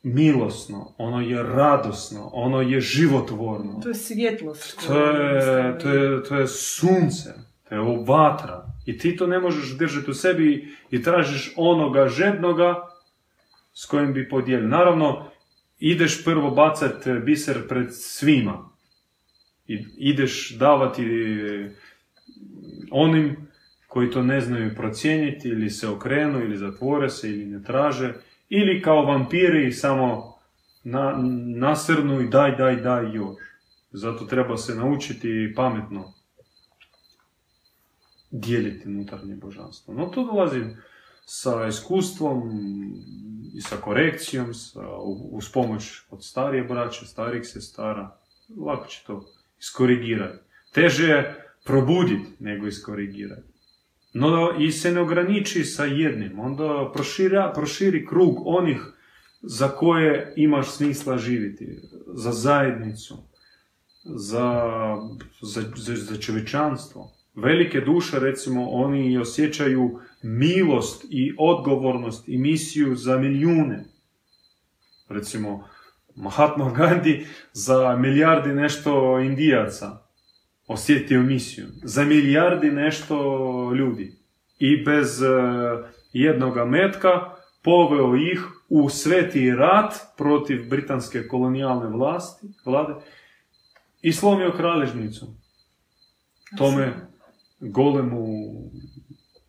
milosno, 0.03 0.93
ono 0.97 1.21
je 1.21 1.43
radosno, 1.43 2.29
ono 2.33 2.61
je 2.61 2.81
životvorno. 2.81 3.79
To 3.83 3.89
je 3.89 3.95
svjetlost. 3.95 4.87
To 4.87 4.99
je, 4.99 5.77
to 5.79 5.89
je, 5.89 6.23
to 6.23 6.35
je 6.35 6.47
sunce, 6.47 7.33
to 7.69 7.75
je 7.75 8.03
vatra. 8.07 8.65
I 8.85 8.97
ti 8.97 9.17
to 9.17 9.27
ne 9.27 9.39
možeš 9.39 9.77
držati 9.77 10.11
u 10.11 10.13
sebi 10.13 10.75
i 10.91 11.03
tražiš 11.03 11.53
onoga 11.55 12.07
žednoga 12.07 12.87
s 13.73 13.85
kojim 13.85 14.13
bi 14.13 14.29
podijelio. 14.29 14.67
Naravno, 14.67 15.31
ideš 15.79 16.23
prvo 16.23 16.51
bacat 16.51 17.07
biser 17.25 17.67
pred 17.67 17.87
svima. 17.91 18.68
I 19.69 19.85
ideš 19.97 20.55
davati 20.57 21.05
onim 22.91 23.37
koji 23.87 24.11
to 24.11 24.23
ne 24.23 24.41
znaju 24.41 24.75
procijeniti 24.75 25.47
ili 25.47 25.69
se 25.69 25.87
okrenu 25.87 26.39
ili 26.39 26.57
zatvore 26.57 27.09
se 27.09 27.29
ili 27.29 27.45
ne 27.45 27.63
traže. 27.63 28.13
Ili 28.49 28.81
kao 28.81 29.05
vampiri 29.05 29.71
samo 29.71 30.33
na, 30.83 31.15
nasrnu 31.55 32.21
i 32.21 32.27
daj, 32.27 32.55
daj, 32.55 32.75
daj 32.75 33.15
još. 33.15 33.37
Zato 33.91 34.25
treba 34.25 34.57
se 34.57 34.75
naučiti 34.75 35.53
pametno 35.55 36.13
dijeliti 38.31 38.87
unutarnje 38.87 39.35
božanstvo. 39.35 39.93
No 39.93 40.05
to 40.05 40.23
dolazi 40.23 40.61
sa 41.25 41.67
iskustvom 41.67 42.41
i 43.55 43.61
sa 43.61 43.75
korekcijom, 43.75 44.53
sa, 44.53 44.81
uz 45.31 45.51
pomoć 45.53 46.01
od 46.09 46.25
starije 46.25 46.63
braće, 46.63 47.05
starijih 47.05 47.47
sestara. 47.47 48.17
Lako 48.57 48.87
će 48.87 49.03
to 49.07 49.25
iskorigirati. 49.59 50.39
Teže 50.73 51.07
je 51.07 51.45
probuditi 51.65 52.29
nego 52.39 52.67
iskorigirati. 52.67 53.49
No 54.13 54.55
i 54.59 54.71
se 54.71 54.91
ne 54.91 55.01
ograniči 55.01 55.63
sa 55.63 55.85
jednim, 55.85 56.39
onda 56.39 56.91
prošira, 56.93 57.51
proširi 57.55 58.05
krug 58.05 58.35
onih 58.45 58.81
za 59.41 59.67
koje 59.67 60.33
imaš 60.35 60.71
smisla 60.71 61.17
živjeti, 61.17 61.79
za 62.07 62.31
zajednicu, 62.31 63.17
za, 64.03 64.63
za, 65.41 65.61
za, 65.75 65.95
za 65.95 66.17
čovječanstvo. 66.17 67.11
Velike 67.35 67.81
duše, 67.81 68.19
recimo, 68.19 68.69
oni 68.69 69.17
osjećaju 69.17 69.99
milost 70.23 71.05
i 71.09 71.33
odgovornost 71.37 72.29
i 72.29 72.37
misiju 72.37 72.95
za 72.95 73.17
milijune. 73.17 73.85
Recimo, 75.09 75.67
Mahatma 76.19 76.71
Gandhi 76.77 77.25
za 77.53 77.95
milijardi 77.95 78.49
nešto 78.49 79.19
indijaca 79.19 79.97
osjetio 80.67 81.21
misiju. 81.21 81.67
Za 81.83 82.03
milijardi 82.03 82.71
nešto 82.71 83.15
ljudi. 83.73 84.15
I 84.59 84.83
bez 84.83 85.21
uh, 85.21 85.29
jednoga 86.13 86.65
metka 86.65 87.09
poveo 87.63 88.15
ih 88.15 88.41
u 88.69 88.89
sveti 88.89 89.51
rat 89.51 89.93
protiv 90.17 90.69
britanske 90.69 91.27
kolonijalne 91.27 91.87
vlasti, 91.89 92.47
vlade 92.65 92.93
i 94.01 94.13
slomio 94.13 94.53
kralježnicu. 94.57 95.35
Tome 96.57 96.93
golemu 97.59 98.25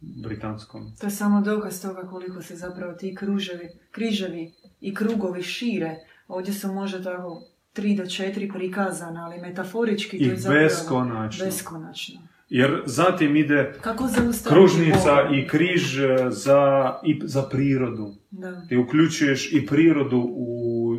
britanskom. 0.00 0.83
To 1.00 1.06
je 1.06 1.11
samo 1.11 1.40
dokaz 1.40 1.83
toga 1.83 2.09
koliko 2.09 2.42
se 2.42 2.56
zapravo 2.56 2.92
ti 2.92 3.14
kruževi, 3.14 3.68
križevi 3.90 4.52
i 4.80 4.94
krugovi 4.94 5.42
šire. 5.42 5.96
Ovdje 6.30 6.54
su 6.54 6.72
možda 6.72 7.02
tako 7.02 7.42
tri 7.72 7.96
do 7.96 8.06
četiri 8.06 8.48
prikazana, 8.48 9.24
ali 9.24 9.40
metaforički 9.40 10.18
to 10.18 10.24
I 10.24 10.26
je 10.26 10.36
zapravo 10.36 10.64
beskonačno. 10.64 11.44
beskonačno. 11.44 12.20
Jer 12.48 12.82
zatim 12.86 13.36
ide 13.36 13.72
Kako 13.80 14.08
kružnica 14.48 15.14
Boga? 15.14 15.36
i 15.36 15.48
križ 15.48 15.98
e, 16.00 16.16
za, 16.30 16.94
i 17.04 17.20
za 17.24 17.42
prirodu. 17.42 18.14
Da. 18.30 18.66
Ti 18.68 18.76
uključuješ 18.76 19.52
i 19.52 19.66
prirodu 19.66 20.18
u, 20.18 20.96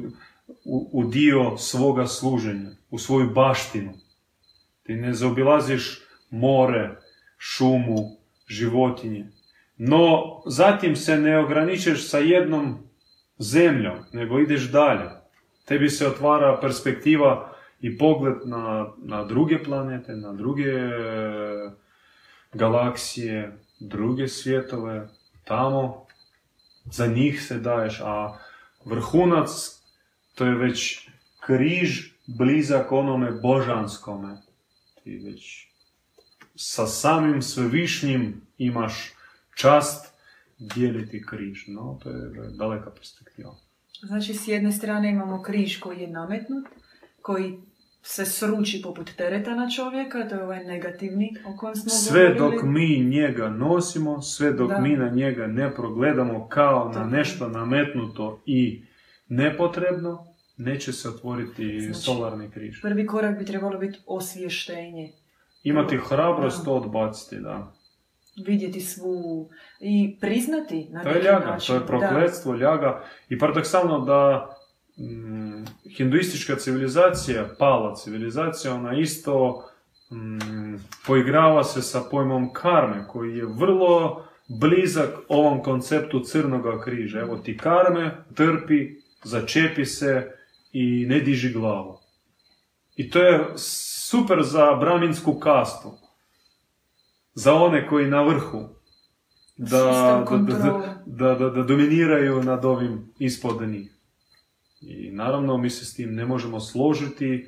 u, 0.66 0.90
u 0.94 1.10
dio 1.10 1.58
svoga 1.58 2.08
služenja, 2.08 2.70
u 2.90 2.98
svoju 2.98 3.30
baštinu. 3.30 3.92
Ti 4.84 4.94
ne 4.96 5.14
zaobilaziš 5.14 6.02
more, 6.30 6.96
šumu, 7.38 8.18
životinje. 8.48 9.28
No, 9.78 10.22
zatim 10.46 10.96
se 10.96 11.18
ne 11.18 11.40
ograničeš 11.40 12.10
sa 12.10 12.18
jednom 12.18 12.78
zemljom, 13.38 13.98
nego 14.14 14.40
ideš 14.40 14.72
dalje. 14.72 15.21
Tebi 15.72 15.90
se 15.90 16.08
otvara 16.08 16.58
perspektiva 16.62 17.56
i 17.82 17.98
pogled 17.98 18.36
na, 18.46 18.94
na 18.98 19.24
druge 19.24 19.64
planete, 19.64 20.16
na 20.16 20.34
druge 20.34 20.72
e, 20.72 20.92
galaksije, 22.54 23.58
druge 23.80 24.28
svjetove, 24.28 25.08
tamo 25.44 26.06
za 26.86 27.08
njih 27.08 27.44
se 27.44 27.60
daješ, 27.60 28.02
a 28.04 28.38
vrhunac 28.86 29.50
to 30.36 30.46
je 30.46 30.56
već 30.56 31.10
križ 31.40 32.12
blizak 32.28 32.92
onome 32.92 33.32
božanskome. 33.32 34.38
Ti 35.04 35.22
već 35.26 35.68
sa 36.56 36.88
samim 36.88 37.42
svevišnjim 37.42 38.42
imaš 38.58 39.14
čast 39.56 40.14
dijeliti 40.58 41.26
križ. 41.26 41.68
No, 41.68 42.00
to 42.04 42.10
je 42.10 42.50
daleka 42.58 42.90
perspektiva. 42.90 43.56
Znači, 44.02 44.34
s 44.34 44.48
jedne 44.48 44.72
strane 44.72 45.10
imamo 45.10 45.42
križ 45.42 45.80
koji 45.80 46.00
je 46.00 46.08
nametnut, 46.10 46.66
koji 47.22 47.54
se 48.04 48.26
sruči 48.26 48.82
poput 48.84 49.12
tereta 49.12 49.56
na 49.56 49.70
čovjeka, 49.70 50.28
to 50.30 50.36
je 50.36 50.44
ovaj 50.44 50.64
negativni 50.66 51.30
o 51.46 51.58
kojem 51.58 51.76
smo 51.76 51.90
Sve 51.90 52.30
govorili. 52.30 52.56
dok 52.56 52.66
mi 52.66 53.00
njega 53.00 53.50
nosimo, 53.50 54.22
sve 54.22 54.52
dok 54.52 54.70
Da. 54.70 54.80
mi 54.80 54.90
na 54.90 55.10
njega 55.10 55.48
ne 55.48 55.76
progledamo 55.76 56.48
kao 56.48 56.92
na 56.92 57.04
nešto 57.06 57.48
nametnuto 57.50 58.42
i 58.46 58.84
nepotrebno, 59.30 60.26
neće 60.58 60.94
se 60.94 61.10
otvoriti 61.10 61.80
Znači- 61.82 62.00
solarni 62.00 62.50
križ. 62.50 62.82
Prvi 62.82 63.06
korak 63.08 63.40
bi 63.40 63.46
trebalo 63.46 63.78
biti 63.80 64.00
osvještenje. 64.08 65.12
Imati 65.64 65.98
hrabrost 66.00 66.66
to 66.66 66.74
odbaciti, 66.74 67.40
da. 67.40 67.74
Vidjeti 68.46 68.82
svu 68.82 69.50
i 69.80 70.18
priznati 70.22 70.88
na 70.92 71.04
To 71.04 71.10
je 71.10 71.24
ljaga, 71.24 71.46
način. 71.46 71.76
to 71.76 71.82
je 71.82 71.88
prokletstvo, 71.88 72.56
ljaga. 72.56 73.04
I 73.30 73.40
paradoksalno 73.40 74.00
da 74.00 74.50
mm, 74.98 75.66
hinduistička 75.98 76.56
civilizacija, 76.56 77.50
pala 77.60 77.96
civilizacija, 77.96 78.74
ona 78.74 79.00
isto 79.00 79.64
mm, 80.12 80.76
poigrava 81.08 81.64
se 81.64 81.82
sa 81.82 82.02
pojmom 82.12 82.54
karme, 82.54 83.08
koji 83.08 83.38
je 83.38 83.46
vrlo 83.46 84.24
blizak 84.48 85.10
ovom 85.28 85.64
konceptu 85.64 86.20
crnoga 86.20 86.82
križa. 86.82 87.20
Evo 87.20 87.38
ti 87.38 87.58
karme, 87.58 88.24
trpi, 88.36 88.90
začepi 89.24 89.86
se 89.86 90.32
i 90.74 91.06
ne 91.10 91.20
diži 91.20 91.54
glavu. 91.54 92.00
I 92.96 93.10
to 93.10 93.24
je 93.24 93.46
super 93.56 94.44
za 94.44 94.74
braminsku 94.74 95.40
kastu. 95.40 96.01
Za 97.34 97.54
one 97.54 97.88
koji 97.88 98.08
na 98.08 98.22
vrhu. 98.24 98.70
Da, 99.58 100.26
da, 101.06 101.36
da, 101.36 101.50
da 101.50 101.64
dominiraju 101.64 102.44
nad 102.44 102.66
ovim 102.66 103.14
ispod 103.20 103.70
njih. 103.70 103.98
I 104.82 105.12
naravno 105.12 105.58
mi 105.58 105.70
se 105.70 105.86
s 105.86 105.94
tim 105.94 106.16
ne 106.16 106.26
možemo 106.26 106.60
složiti 106.60 107.48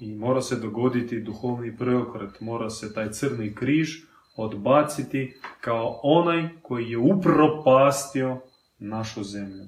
i 0.00 0.14
mora 0.14 0.40
se 0.42 0.56
dogoditi 0.56 1.20
duhovni 1.20 1.76
preokret, 1.76 2.40
mora 2.40 2.70
se 2.70 2.94
taj 2.94 3.10
crni 3.10 3.54
križ 3.54 3.88
odbaciti 4.36 5.36
kao 5.60 6.00
onaj 6.02 6.48
koji 6.62 6.90
je 6.90 6.98
upropastio 6.98 8.40
našu 8.78 9.24
zemlju. 9.24 9.64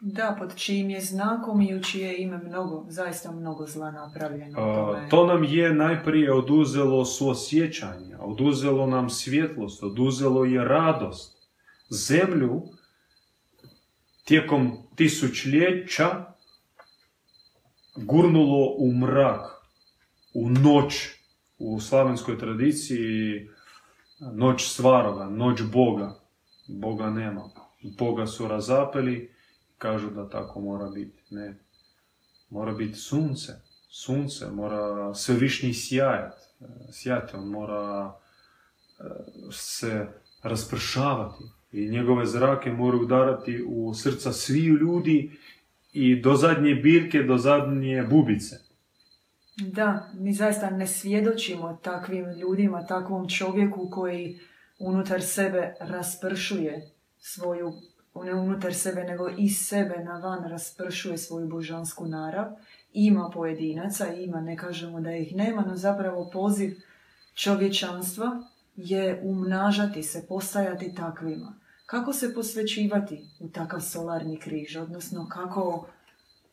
Da, 0.00 0.36
pod 0.38 0.56
čijim 0.56 0.90
je 0.90 1.00
znakom 1.00 1.60
i 1.60 1.74
u 1.74 1.82
čije 1.82 2.22
ime 2.22 2.38
mnogo, 2.38 2.84
zaista 2.88 3.32
mnogo 3.32 3.66
zla 3.66 3.90
napravljeno. 3.90 4.60
A, 4.60 5.08
To 5.10 5.26
nam 5.26 5.44
je 5.44 5.74
najprije 5.74 6.32
oduzelo 6.32 7.04
suosjećanje, 7.04 8.16
oduzelo 8.18 8.86
nam 8.86 9.10
svjetlost, 9.10 9.82
oduzelo 9.82 10.44
je 10.44 10.64
radost. 10.64 11.36
Zemlju 11.90 12.62
tijekom 14.24 14.72
tisućljeća 14.94 16.24
gurnulo 17.96 18.74
u 18.78 18.92
mrak, 18.92 19.40
u 20.34 20.50
noć, 20.50 20.94
u 21.58 21.80
slavenskoj 21.80 22.38
tradiciji 22.38 23.48
noć 24.32 24.68
svaroga, 24.68 25.24
noć 25.24 25.62
Boga. 25.72 26.14
Boga 26.68 27.10
nema. 27.10 27.50
Boga 27.98 28.26
su 28.26 28.48
razapeli, 28.48 29.35
kažu 29.78 30.10
da 30.10 30.28
tako 30.28 30.60
mora 30.60 30.88
biti. 30.90 31.22
Ne, 31.30 31.58
mora 32.50 32.72
biti 32.72 32.94
sunce. 32.94 33.52
Sunce 33.88 34.46
mora 34.50 35.14
svevišnji 35.14 35.74
sjajat. 35.74 36.34
Sjajati, 36.92 37.36
on 37.36 37.48
mora 37.48 38.14
se 39.52 40.06
raspršavati 40.42 41.44
i 41.72 41.88
njegove 41.88 42.26
zrake 42.26 42.72
moraju 42.72 43.02
udarati 43.02 43.64
u 43.68 43.94
srca 43.94 44.32
svih 44.32 44.64
ljudi 44.64 45.30
i 45.92 46.22
do 46.22 46.34
zadnje 46.34 46.74
birke, 46.74 47.22
do 47.22 47.36
zadnje 47.36 48.02
bubice. 48.02 48.56
Da, 49.56 50.10
mi 50.14 50.32
zaista 50.32 50.70
ne 50.70 50.86
svjedočimo 50.86 51.78
takvim 51.82 52.30
ljudima, 52.30 52.86
takvom 52.86 53.28
čovjeku 53.28 53.90
koji 53.90 54.38
unutar 54.78 55.22
sebe 55.22 55.74
raspršuje 55.80 56.90
svoju, 57.18 57.72
ne 58.24 58.34
unutar 58.34 58.74
sebe, 58.74 59.04
nego 59.04 59.28
iz 59.38 59.58
sebe 59.58 60.04
na 60.04 60.18
van 60.18 60.50
raspršuje 60.50 61.18
svoju 61.18 61.48
božansku 61.48 62.06
narav. 62.06 62.46
Ima 62.92 63.30
pojedinaca, 63.34 64.12
ima, 64.12 64.40
ne 64.40 64.56
kažemo 64.56 65.00
da 65.00 65.16
ih 65.16 65.36
nema, 65.36 65.62
no 65.62 65.76
zapravo 65.76 66.30
poziv 66.32 66.76
čovječanstva 67.34 68.42
je 68.76 69.20
umnažati 69.24 70.02
se, 70.02 70.26
postajati 70.28 70.94
takvima. 70.94 71.58
Kako 71.86 72.12
se 72.12 72.34
posvećivati 72.34 73.24
u 73.40 73.48
takav 73.48 73.80
solarni 73.80 74.36
križ, 74.36 74.76
odnosno 74.76 75.28
kako 75.28 75.86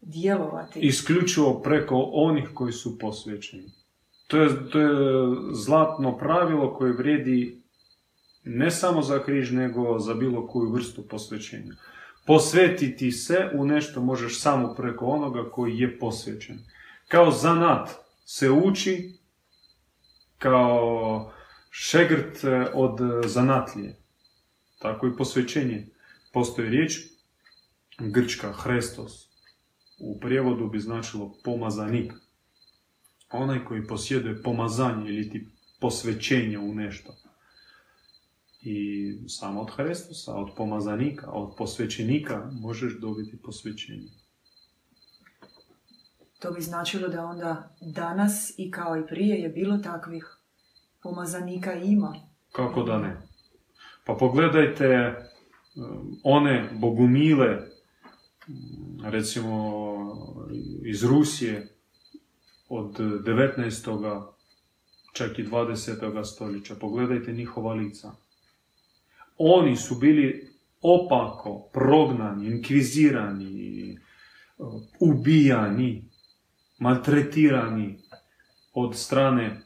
djelovati? 0.02 0.80
Isključivo 0.80 1.62
preko 1.62 2.10
onih 2.14 2.50
koji 2.54 2.74
su 2.74 3.00
posvećeni. 3.00 3.72
To 4.28 4.38
je, 4.38 4.70
to 4.70 4.80
je 4.80 4.90
zlatno 5.54 6.18
pravilo 6.18 6.74
koje 6.74 6.94
vrijedi 6.94 7.63
ne 8.44 8.72
samo 8.72 9.02
za 9.02 9.24
križ, 9.24 9.52
nego 9.52 10.00
za 10.00 10.14
bilo 10.14 10.48
koju 10.48 10.72
vrstu 10.72 11.08
posvećenja. 11.08 11.74
Posvetiti 12.26 13.12
se 13.12 13.50
u 13.54 13.66
nešto 13.66 14.02
možeš 14.02 14.42
samo 14.42 14.74
preko 14.74 15.06
onoga 15.06 15.50
koji 15.52 15.78
je 15.78 16.00
posvećen. 16.00 16.60
Kao 17.08 17.32
zanat 17.32 17.90
se 18.26 18.50
uči, 18.50 19.14
kao 20.38 21.32
šegrt 21.70 22.44
e, 22.44 22.68
od 22.74 23.00
zanatlije. 23.26 23.98
Tako 24.80 25.08
i 25.08 25.18
posvećenje. 25.18 25.88
Postoji 26.34 26.70
riječ 26.70 27.00
grčka, 28.00 28.54
hrestos. 28.54 29.30
U 30.00 30.20
prijevodu 30.20 30.68
bi 30.68 30.80
značilo 30.80 31.36
pomazanik. 31.44 32.14
Onaj 33.32 33.66
koji 33.66 33.88
posjeduje 33.88 34.44
pomazanje 34.44 35.10
ili 35.10 35.30
ti 35.30 35.48
posvećenje 35.80 36.60
u 36.60 36.76
nešto. 36.76 37.16
I 38.66 39.14
samo 39.28 39.62
od 39.62 39.72
Hrestosa, 39.76 40.36
od 40.36 40.50
pomazanika, 40.58 41.32
od 41.32 41.56
posvećenika 41.58 42.50
možeš 42.52 43.00
dobiti 43.00 43.38
posvećenje. 43.38 44.10
To 46.40 46.52
bi 46.52 46.62
značilo 46.62 47.08
da 47.08 47.26
onda 47.26 47.76
danas 47.82 48.54
i 48.58 48.72
kao 48.72 48.98
i 48.98 49.08
prije 49.08 49.40
je 49.40 49.50
bilo 49.50 49.78
takvih 49.78 50.38
pomazanika 51.02 51.74
ima. 51.74 52.16
Kako 52.52 52.84
da 52.84 52.98
ne? 52.98 53.18
Pa 54.06 54.14
pogledajte 54.14 55.16
um, 55.76 56.20
one 56.24 56.70
bogumile, 56.74 57.60
recimo 59.04 59.84
iz 60.86 61.04
Rusije 61.04 61.68
od 62.70 62.98
19. 63.00 64.24
čak 65.14 65.40
i 65.40 65.48
20. 65.48 66.24
stoljeća. 66.24 66.76
Pogledajte 66.76 67.34
njihova 67.34 67.74
lica. 67.74 68.12
Oni 69.38 69.76
su 69.76 69.96
bili 69.96 70.50
opako 70.82 71.70
prognani, 71.74 72.48
inkvizirani, 72.48 73.98
ubijani, 75.00 76.10
maltretirani 76.80 78.00
od 78.74 78.96
strane 78.96 79.62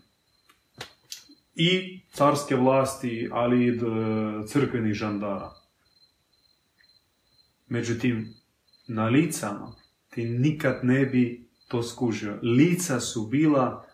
i 1.55 2.01
carske 2.11 2.55
vlasti, 2.55 3.29
ali 3.31 3.67
i 3.67 3.79
crkvenih 4.47 4.93
žandara. 4.93 5.53
Međutim, 7.67 8.33
na 8.87 9.05
licama 9.07 9.75
ti 10.09 10.25
nikad 10.25 10.79
ne 10.83 11.05
bi 11.05 11.47
to 11.67 11.83
skužio. 11.83 12.39
Lica 12.41 12.99
su 12.99 13.27
bila, 13.27 13.85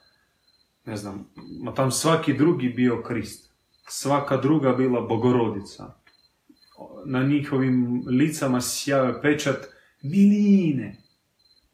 ne 0.86 0.97
znam, 0.97 1.30
tam 1.76 1.91
svaki 1.91 2.34
drugi 2.34 2.69
bio 2.69 3.03
Krist. 3.03 3.53
Svaka 3.88 4.38
druga 4.38 4.73
bila 4.73 5.01
bogorodica. 5.01 5.93
Na 7.05 7.23
njihovim 7.23 8.03
licama 8.07 8.61
sjave 8.61 9.21
pečat 9.21 9.57
miline. 10.03 10.97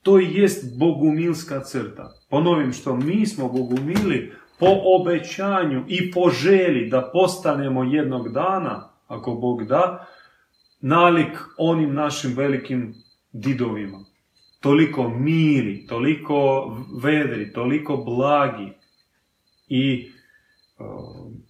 To 0.02 0.20
jest 0.20 0.80
bogumilska 0.80 1.60
crta. 1.60 2.14
Ponovim 2.30 2.74
što 2.74 2.96
mi 2.96 3.26
smo 3.26 3.50
bogumili, 3.50 4.32
po 4.60 4.68
obećanju 4.84 5.86
i 5.88 6.12
po 6.12 6.30
želi 6.30 6.90
da 6.90 7.10
postanemo 7.14 7.84
jednog 7.84 8.34
dana, 8.34 8.90
ako 9.08 9.36
Bog 9.36 9.64
da, 9.64 10.08
nalik 10.82 11.38
onim 11.58 11.94
našim 11.94 12.34
velikim 12.38 12.94
didovima. 13.32 14.00
Toliko 14.60 15.10
miri, 15.10 15.88
toliko 15.88 16.68
vedri, 17.04 17.54
toliko 17.54 17.98
blagi 17.98 18.72
i 19.68 20.12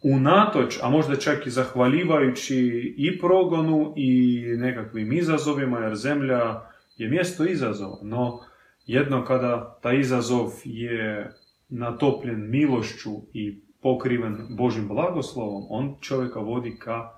unatoč, 0.04 0.80
a 0.82 0.90
možda 0.90 1.16
čak 1.16 1.48
i 1.48 1.52
zahvalivajući 1.52 2.58
i 2.98 3.20
progonu 3.20 3.94
i 3.96 4.44
nekakvim 4.58 5.14
izazovima, 5.14 5.80
jer 5.80 5.96
zemlja 5.96 6.62
je 6.98 7.10
mjesto 7.10 7.46
izazova, 7.46 7.98
no 8.02 8.40
jedno 8.86 9.26
kada 9.26 9.80
taj 9.82 10.00
izazov 10.00 10.52
je 10.64 11.34
natopljen 11.70 12.50
milošću 12.50 13.12
i 13.34 13.60
pokriven 13.82 14.48
Božim 14.50 14.88
blagoslovom, 14.88 15.66
on 15.70 15.96
čovjeka 16.02 16.40
vodi 16.40 16.76
ka 16.80 17.12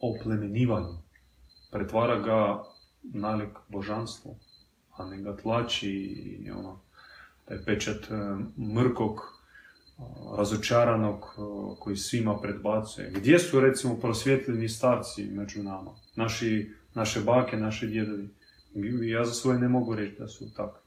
oplemenivanju. 0.00 0.98
Pretvara 1.70 2.20
ga 2.20 2.64
nalik 3.02 3.58
božanstvu, 3.68 4.36
a 4.96 5.06
ne 5.06 5.22
ga 5.22 5.36
tlači 5.36 5.90
i 5.90 6.50
ono, 6.50 6.80
taj 7.44 7.58
pečat 7.66 8.10
e, 8.10 8.14
mrkog, 8.74 9.41
razočaranog 10.36 11.36
koji 11.78 11.96
svima 11.96 12.38
predbacuje. 12.40 13.10
Gdje 13.14 13.38
su 13.38 13.60
recimo 13.60 13.96
prosvjetljeni 13.96 14.68
starci 14.68 15.24
među 15.24 15.62
nama? 15.62 15.90
Naši, 16.16 16.70
naše 16.94 17.20
bake, 17.20 17.56
naši 17.56 17.86
djedovi. 17.86 18.28
Ja 19.02 19.24
za 19.24 19.32
svoje 19.32 19.58
ne 19.58 19.68
mogu 19.68 19.94
reći 19.94 20.16
da 20.18 20.28
su 20.28 20.54
takvi. 20.54 20.82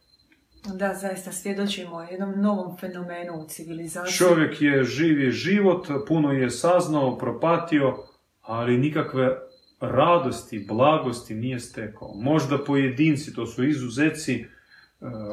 Da, 0.74 0.94
zaista 0.94 1.32
svjedočimo 1.32 2.02
jednom 2.02 2.42
novom 2.42 2.78
fenomenu 2.78 3.34
u 3.34 3.48
civilizaciji. 3.48 4.14
Čovjek 4.14 4.62
je 4.62 4.84
živi 4.84 5.32
život, 5.32 5.88
puno 6.08 6.32
je 6.32 6.50
saznao, 6.50 7.18
propatio, 7.18 7.98
ali 8.42 8.78
nikakve 8.78 9.38
radosti, 9.80 10.66
blagosti 10.68 11.36
nije 11.36 11.60
stekao. 11.60 12.14
Možda 12.16 12.64
pojedinci, 12.64 13.34
to 13.34 13.46
su 13.46 13.68
izuzeci 13.68 14.34
e, 14.34 14.46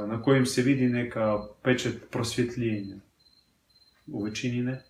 na 0.06 0.22
kojim 0.22 0.46
se 0.46 0.62
vidi 0.62 0.88
neka 0.88 1.38
pečet 1.62 1.94
prosvjetljenja. 2.10 2.96
U 4.12 4.22
većini 4.22 4.62
ne. 4.62 4.82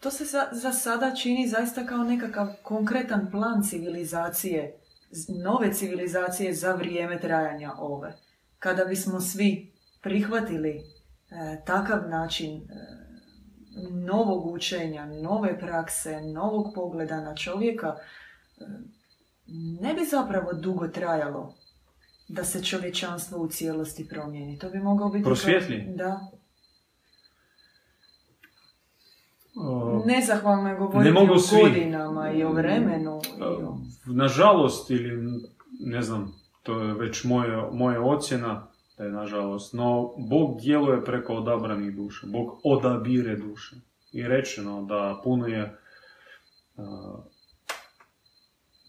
To 0.00 0.10
se 0.10 0.24
za, 0.24 0.48
za 0.52 0.72
sada 0.72 1.14
čini 1.14 1.48
zaista 1.48 1.86
kao 1.86 2.04
nekakav 2.04 2.48
konkretan 2.62 3.30
plan 3.30 3.62
civilizacije, 3.62 4.80
nove 5.44 5.72
civilizacije 5.72 6.54
za 6.54 6.72
vrijeme 6.72 7.20
trajanja 7.20 7.72
ove 7.78 8.12
kada 8.58 8.84
bismo 8.84 9.20
svi 9.20 9.72
prihvatili 10.02 10.70
e, 10.70 10.82
takav 11.66 12.08
način 12.08 12.56
e, 12.56 12.64
novog 13.90 14.46
učenja, 14.46 15.06
nove 15.06 15.58
prakse, 15.58 16.20
novog 16.20 16.74
pogleda 16.74 17.20
na 17.20 17.34
čovjeka, 17.36 17.96
e, 17.96 18.64
ne 19.80 19.94
bi 19.94 20.04
zapravo 20.04 20.52
dugo 20.52 20.88
trajalo 20.88 21.54
da 22.28 22.44
se 22.44 22.64
čovječanstvo 22.64 23.38
u 23.38 23.48
cijelosti 23.48 24.08
promijeni. 24.08 24.58
To 24.58 24.70
bi 24.70 24.78
mogao 24.78 25.08
biti... 25.08 25.24
Prosvjetli? 25.24 25.84
Da. 25.96 26.30
Nezahvalno 30.06 30.68
je 30.68 30.76
govoriti 30.76 31.18
o 31.18 31.26
godinama 31.62 32.30
i 32.32 32.44
o 32.44 32.52
vremenu. 32.52 33.20
I 33.38 33.42
o... 33.42 33.78
Nažalost, 34.06 34.90
ili 34.90 35.40
ne 35.80 36.02
znam, 36.02 36.32
to 36.62 36.80
je 36.80 36.94
već 36.94 37.24
moje, 37.24 37.68
moja 37.72 38.02
ocjena, 38.02 38.66
da 38.98 39.04
je 39.04 39.12
nažalost. 39.12 39.74
No, 39.74 40.14
Bog 40.18 40.60
djeluje 40.60 41.04
preko 41.04 41.34
odabranih 41.34 41.96
duša. 41.96 42.26
Bog 42.26 42.60
odabire 42.64 43.36
duše. 43.36 43.76
I 44.12 44.22
rečeno 44.22 44.82
da 44.82 45.20
puno 45.24 45.46
je 45.46 45.78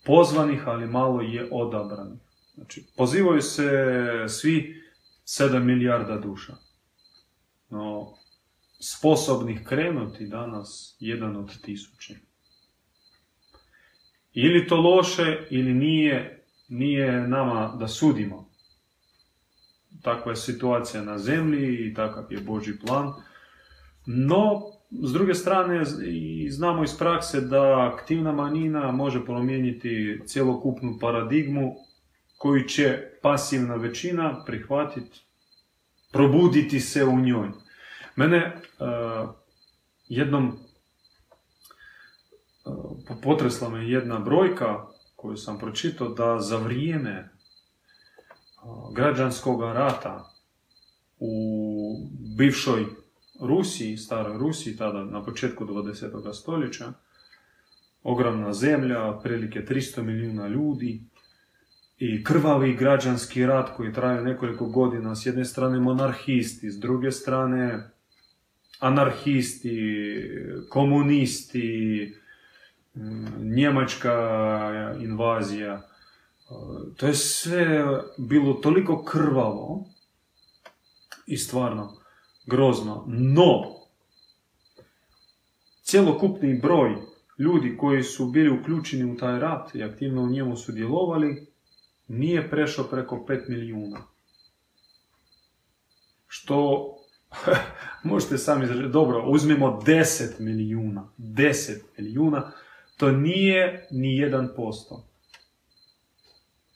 pozvanih, 0.06 0.68
ali 0.68 0.88
malo 0.88 1.22
je 1.22 1.50
odabranih. 1.52 2.20
Znači, 2.56 2.86
pozivaju 2.98 3.42
se 3.42 3.70
svi 4.28 4.84
7 5.26 5.60
milijarda 5.60 6.18
duša. 6.18 6.54
No, 7.70 8.14
sposobnih 8.82 9.64
krenuti 9.66 10.28
danas 10.28 10.98
jedan 11.00 11.36
od 11.36 11.62
tisuće. 11.62 12.16
Ili 14.34 14.68
to 14.68 14.76
loše, 14.76 15.48
ili 15.50 15.74
nije 15.74 16.42
nije 16.72 17.28
nama 17.28 17.76
da 17.80 17.88
sudimo. 17.88 18.50
Takva 20.02 20.32
je 20.32 20.36
situacija 20.36 21.04
na 21.04 21.18
zemlji 21.18 21.88
i 21.88 21.94
takav 21.94 22.24
je 22.30 22.40
Boži 22.40 22.80
plan. 22.86 23.14
No, 24.06 24.62
s 24.92 25.14
druge 25.14 25.34
strane, 25.34 25.86
znamo 26.50 26.84
iz 26.84 26.98
prakse 26.98 27.42
da 27.42 27.92
aktivna 27.94 28.32
manjina 28.32 28.92
može 28.92 29.26
promijeniti 29.26 30.20
cjelokupnu 30.26 30.98
paradigmu 31.02 31.76
koju 32.38 32.64
će 32.64 33.00
pasivna 33.22 33.76
većina 33.76 34.44
prihvatiti, 34.46 35.22
probuditi 36.12 36.80
se 36.80 37.06
u 37.06 37.20
njoj. 37.20 37.50
Mene 38.22 38.54
uh, 38.56 39.30
jednom 40.08 40.48
uh, 42.66 42.98
potresla 43.24 43.70
me 43.70 43.90
jedna 43.90 44.20
brojka 44.20 44.86
koju 45.16 45.38
sam 45.38 45.60
pročitao 45.60 46.10
da 46.10 46.40
za 46.40 46.58
vrijeme 46.58 47.30
uh, 48.64 48.94
građanskog 48.96 49.62
rata 49.62 50.34
u 51.20 51.34
bivšoj 52.38 52.86
Rusiji, 53.40 53.98
staroj 53.98 54.38
Rusiji, 54.38 54.78
tada 54.78 55.04
na 55.04 55.24
početku 55.24 55.66
20. 55.66 56.34
stoljeća, 56.34 56.94
ogromna 58.04 58.54
zemlja, 58.54 59.20
prilike 59.24 59.66
300 59.70 60.02
milijuna 60.02 60.48
ljudi 60.48 61.04
i 61.98 62.24
krvavi 62.24 62.76
građanski 62.76 63.46
rat 63.46 63.76
koji 63.78 63.94
traje 63.94 64.22
nekoliko 64.22 64.66
godina, 64.66 65.16
s 65.16 65.26
jedne 65.26 65.46
strane 65.46 65.80
monarhisti, 65.80 66.72
s 66.72 66.80
druge 66.80 67.12
strane 67.12 67.92
anarhisti, 68.82 69.78
komunisti, 70.70 72.14
njemačka 73.40 74.16
invazija. 75.00 75.82
To 76.98 77.08
je 77.08 77.14
sve 77.14 77.86
bilo 78.18 78.54
toliko 78.54 79.04
krvavo 79.04 79.86
i 81.28 81.38
stvarno 81.38 81.98
grozno. 82.46 83.06
No, 83.08 83.76
cjelokupni 85.84 86.60
broj 86.62 86.96
ljudi 87.38 87.78
koji 87.78 88.04
su 88.04 88.26
bili 88.26 88.60
uključeni 88.60 89.12
u 89.12 89.18
taj 89.18 89.40
rat 89.40 89.76
i 89.76 89.84
aktivno 89.84 90.24
u 90.24 90.30
njemu 90.30 90.58
sudjelovali, 90.58 91.48
nije 92.08 92.50
prešao 92.50 92.86
preko 92.86 93.26
5 93.28 93.50
milijuna. 93.50 94.02
Što, 96.28 96.88
možete 98.04 98.38
sami 98.38 98.64
izražiti, 98.64 98.90
dobro, 98.90 99.24
uzmimo 99.28 99.82
10 99.86 100.40
milijuna, 100.40 101.10
10 101.18 101.80
milijuna, 101.98 102.52
to 102.98 103.12
nije 103.12 103.88
ni 103.92 104.08
1%. 104.08 105.12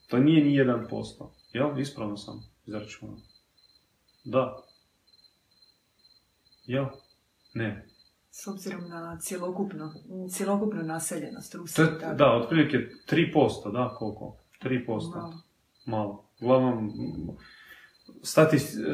To 0.08 0.18
nije 0.18 0.44
ni 0.44 0.52
1%. 0.52 1.30
Jel? 1.54 1.80
Ispravno 1.80 2.18
sam 2.18 2.44
izračunao. 2.66 3.18
Da. 4.24 4.58
Jel? 6.66 6.86
Ne. 7.54 7.88
S 8.32 8.48
obzirom 8.48 8.90
na 8.90 9.20
cjelokupno, 9.22 9.94
cjelokupnu 10.32 10.84
naseljenost 10.84 11.56
Rusije. 11.56 11.88
da, 12.18 12.34
otprilike 12.34 12.78
3%, 13.08 13.72
da, 13.72 13.96
koliko? 13.98 14.38
3%. 14.62 14.88
Malo. 14.88 15.42
Malo. 15.86 16.26
Uglavnom, 16.42 16.92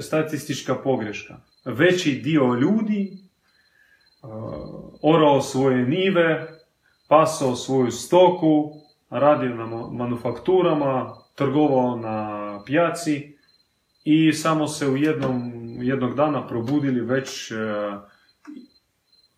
statistička 0.01 0.76
pogreška. 0.76 1.41
Veći 1.66 2.12
dio 2.12 2.53
ljudi 2.53 3.12
uh, 4.22 4.30
orao 5.01 5.41
svoje 5.41 5.86
nive, 5.86 6.47
pasao 7.07 7.55
svoju 7.55 7.91
stoku, 7.91 8.74
radio 9.09 9.55
na 9.55 9.66
manufakturama, 9.91 11.16
trgovao 11.36 11.95
na 11.95 12.59
pjaci 12.66 13.38
i 14.03 14.34
samo 14.34 14.68
se 14.68 14.88
u 14.88 14.97
jednom, 14.97 15.51
jednog 15.82 16.16
dana 16.16 16.47
probudili 16.47 17.01
već 17.01 17.51
uh, 17.51 17.57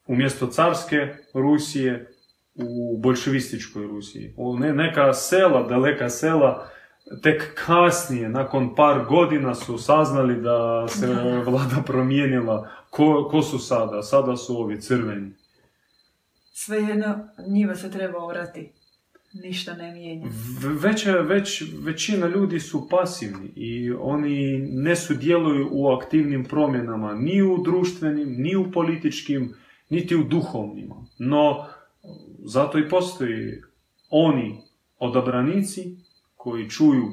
umjesto 0.07 0.47
carske 0.47 1.15
Rusije 1.33 2.13
u 2.55 2.97
bolševističkoj 2.97 3.87
Rusiji. 3.87 4.33
Ne, 4.59 4.73
neka 4.73 5.13
sela, 5.13 5.63
daleka 5.63 6.09
sela, 6.09 6.69
tek 7.21 7.61
kasnije, 7.65 8.29
nakon 8.29 8.75
par 8.75 9.05
godina 9.05 9.55
su 9.55 9.77
saznali 9.77 10.41
da 10.41 10.87
se 10.87 11.07
vlada 11.45 11.83
promijenila. 11.85 12.69
Ko, 12.89 13.27
ko 13.31 13.41
su 13.41 13.59
sada? 13.59 14.01
Sada 14.01 14.37
su 14.37 14.57
ovi 14.57 14.81
crveni. 14.81 15.31
Svejedno, 16.53 17.27
njiva 17.47 17.75
se 17.75 17.91
treba 17.91 18.25
orati. 18.25 18.71
Ništa 19.33 19.73
ne 19.73 19.91
mijenja. 19.91 20.27
Već, 20.81 21.05
već, 21.23 21.63
većina 21.83 22.27
ljudi 22.27 22.59
su 22.59 22.89
pasivni 22.89 23.51
i 23.55 23.91
oni 23.91 24.57
ne 24.71 24.95
sudjeluju 24.95 25.69
u 25.71 25.87
aktivnim 25.87 26.43
promjenama, 26.43 27.13
ni 27.13 27.41
u 27.41 27.63
društvenim, 27.63 28.35
ni 28.37 28.55
u 28.55 28.71
političkim, 28.71 29.53
niti 29.89 30.15
u 30.15 30.23
duhovnima. 30.23 30.95
No, 31.17 31.65
zato 32.45 32.79
i 32.79 32.89
postoji 32.89 33.61
oni 34.09 34.61
odabranici 34.99 36.02
koji 36.43 36.69
čuju 36.69 37.07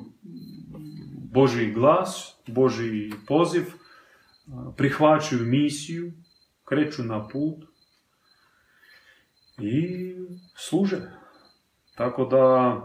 Božji 1.33 1.73
glas, 1.73 2.35
Božji 2.47 3.13
poziv, 3.27 3.65
prihvaćaju 4.77 5.47
misiju, 5.47 6.13
kreću 6.65 7.05
na 7.05 7.29
put 7.29 7.65
i 9.59 10.15
služe. 10.57 11.01
Tako 11.97 12.25
da 12.25 12.77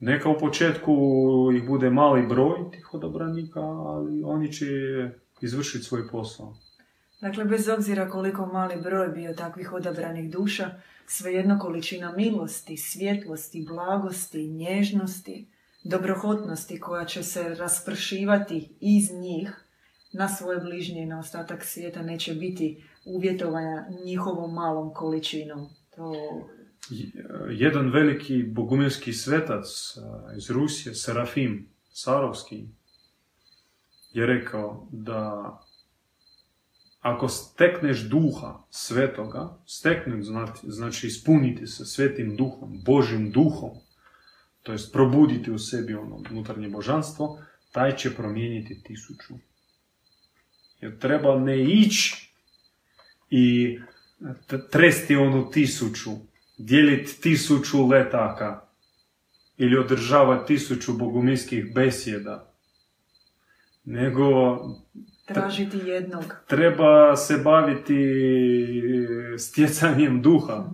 neka 0.00 0.28
u 0.28 0.38
početku 0.38 0.92
ih 1.56 1.66
bude 1.66 1.90
mali 1.90 2.26
broj 2.26 2.70
tih 2.70 2.94
odabranika, 2.94 3.60
ali 3.60 4.22
oni 4.24 4.52
će 4.52 4.66
izvršiti 5.40 5.84
svoj 5.84 6.08
posao. 6.08 6.54
Dakle, 7.22 7.44
bez 7.44 7.68
obzira 7.68 8.08
koliko 8.08 8.46
mali 8.46 8.82
broj 8.82 9.08
bio 9.08 9.34
takvih 9.34 9.72
odabranih 9.72 10.30
duša, 10.30 10.70
svejedno 11.06 11.58
količina 11.58 12.12
milosti, 12.16 12.76
svjetlosti, 12.76 13.66
blagosti, 13.68 14.48
nježnosti, 14.48 15.46
dobrohotnosti 15.84 16.80
koja 16.80 17.04
će 17.04 17.22
se 17.22 17.54
raspršivati 17.54 18.68
iz 18.80 19.10
njih 19.12 19.64
na 20.12 20.28
svoje 20.28 20.60
bližnje 20.60 21.02
i 21.02 21.06
na 21.06 21.18
ostatak 21.18 21.64
svijeta 21.64 22.02
neće 22.02 22.34
biti 22.34 22.84
uvjetovanja 23.04 23.86
njihovom 24.04 24.54
malom 24.54 24.94
količinom. 24.94 25.68
To... 25.96 26.12
Jedan 27.50 27.90
veliki 27.90 28.42
bogumilski 28.42 29.12
svetac 29.12 29.66
iz 30.36 30.50
Rusije, 30.50 30.94
Serafim 30.94 31.68
Sarovski, 31.92 32.64
je 34.12 34.26
rekao 34.26 34.86
da 34.90 35.42
ako 37.02 37.28
stekneš 37.28 38.00
duha 38.00 38.62
svetoga, 38.70 39.58
stekneš 39.66 40.26
znači 40.62 41.06
ispuniti 41.06 41.66
se 41.66 41.84
svetim 41.84 42.36
duhom, 42.36 42.82
Božim 42.84 43.30
duhom, 43.30 43.70
to 44.62 44.72
jest 44.72 44.92
probuditi 44.92 45.50
u 45.50 45.58
sebi 45.58 45.94
ono 45.94 46.22
unutarnje 46.30 46.68
božanstvo, 46.68 47.38
taj 47.72 47.96
će 47.96 48.14
promijeniti 48.14 48.82
tisuću. 48.82 49.34
Jer 50.80 50.98
treba 50.98 51.38
ne 51.38 51.64
ići 51.64 52.32
i 53.30 53.78
tresti 54.70 55.16
onu 55.16 55.50
tisuću, 55.50 56.10
dijeliti 56.58 57.20
tisuću 57.20 57.86
letaka 57.86 58.66
ili 59.56 59.78
održavati 59.78 60.54
tisuću 60.54 60.92
boguminskih 60.98 61.74
besjeda, 61.74 62.54
nego 63.84 64.58
Tražiti 65.34 65.78
jednog. 65.78 66.24
Treba 66.46 67.16
se 67.16 67.36
baviti 67.36 67.98
stjecanjem 69.38 70.22
duha. 70.22 70.64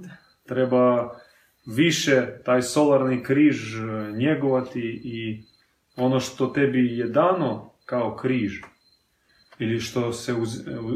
Treba 0.47 1.15
više 1.67 2.27
taj 2.45 2.63
solarni 2.63 3.23
križ 3.23 3.57
njegovati 4.17 5.01
i 5.05 5.43
ono 5.97 6.21
što 6.21 6.47
tebi 6.47 6.99
je 6.99 7.07
dano 7.07 7.71
kao 7.85 8.17
križ 8.17 8.53
ili 9.59 9.81
što 9.81 10.13
se 10.13 10.35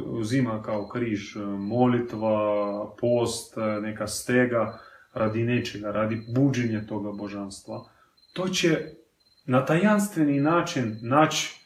uzima 0.07 0.63
kao 0.63 0.89
križ, 0.89 1.37
molitva, 1.59 2.97
post, 3.01 3.55
neka 3.83 4.07
stega 4.07 4.79
radi 5.15 5.45
nečega, 5.45 5.91
radi 5.93 6.23
buđenja 6.29 6.87
toga 6.87 7.13
božanstva. 7.13 7.85
To 8.33 8.49
će 8.49 8.79
na 9.47 9.65
tajanstveni 9.65 10.41
način 10.41 10.99
naći 11.03 11.61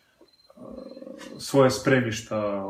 svoje 1.38 1.70
spremišta 1.70 2.64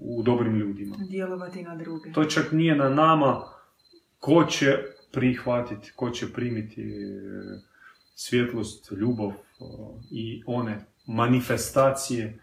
u 0.00 0.22
dobrim 0.22 0.56
ljudima. 0.56 0.96
Djelovati 1.08 1.62
na 1.62 1.76
druge. 1.76 2.12
To 2.12 2.24
čak 2.24 2.52
nije 2.52 2.76
na 2.76 2.88
nama 2.88 3.42
ko 4.18 4.44
će 4.44 4.78
prihvatiti, 5.12 5.92
ko 5.96 6.10
će 6.10 6.32
primiti 6.32 6.82
e, 6.82 6.94
svjetlost, 8.14 8.92
ljubav 8.92 9.28
e, 9.28 9.34
i 10.10 10.42
one 10.46 10.86
manifestacije 11.06 12.38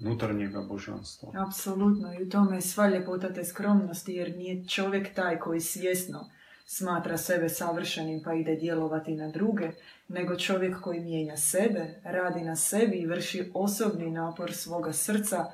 unutarnjega 0.00 0.62
božanstva. 0.68 1.32
Apsolutno, 1.48 2.14
i 2.20 2.22
u 2.22 2.28
tome 2.28 2.56
je 2.56 2.60
sva 2.60 2.88
ljepota 2.88 3.32
te 3.32 3.44
skromnosti, 3.44 4.12
jer 4.12 4.36
nije 4.36 4.68
čovjek 4.68 5.14
taj 5.14 5.38
koji 5.38 5.60
svjesno 5.60 6.30
smatra 6.66 7.16
sebe 7.16 7.48
savršenim 7.48 8.22
pa 8.22 8.34
ide 8.34 8.56
djelovati 8.56 9.14
na 9.14 9.28
druge, 9.28 9.70
nego 10.08 10.36
čovjek 10.36 10.80
koji 10.80 11.00
mijenja 11.00 11.36
sebe, 11.36 12.00
radi 12.04 12.40
na 12.40 12.56
sebi 12.56 12.96
i 12.96 13.06
vrši 13.06 13.50
osobni 13.54 14.10
napor 14.10 14.52
svoga 14.52 14.92
srca 14.92 15.44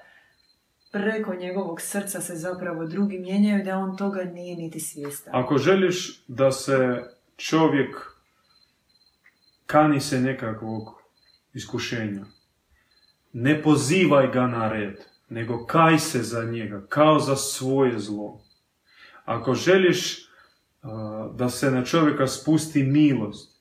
preko 0.92 1.34
njegovog 1.34 1.80
srca 1.80 2.20
se 2.20 2.36
zapravo 2.36 2.86
drugi 2.86 3.18
mijenjaju, 3.18 3.64
da 3.64 3.78
on 3.78 3.96
toga 3.96 4.24
nije 4.24 4.56
niti 4.56 4.80
svjestan. 4.80 5.34
Ako 5.36 5.58
želiš 5.58 6.24
da 6.28 6.52
se 6.52 7.02
čovjek 7.36 7.96
kani 9.66 10.00
se 10.00 10.20
nekakvog 10.20 11.02
iskušenja, 11.54 12.24
ne 13.32 13.62
pozivaj 13.62 14.30
ga 14.32 14.46
na 14.46 14.68
red, 14.68 15.00
nego 15.28 15.66
kaj 15.66 15.98
se 15.98 16.22
za 16.22 16.44
njega, 16.44 16.86
kao 16.88 17.18
za 17.18 17.36
svoje 17.36 17.98
zlo. 17.98 18.40
Ako 19.24 19.54
želiš 19.54 20.31
da 21.34 21.48
se 21.48 21.70
na 21.70 21.84
čovjeka 21.84 22.26
spusti 22.26 22.82
milost, 22.82 23.52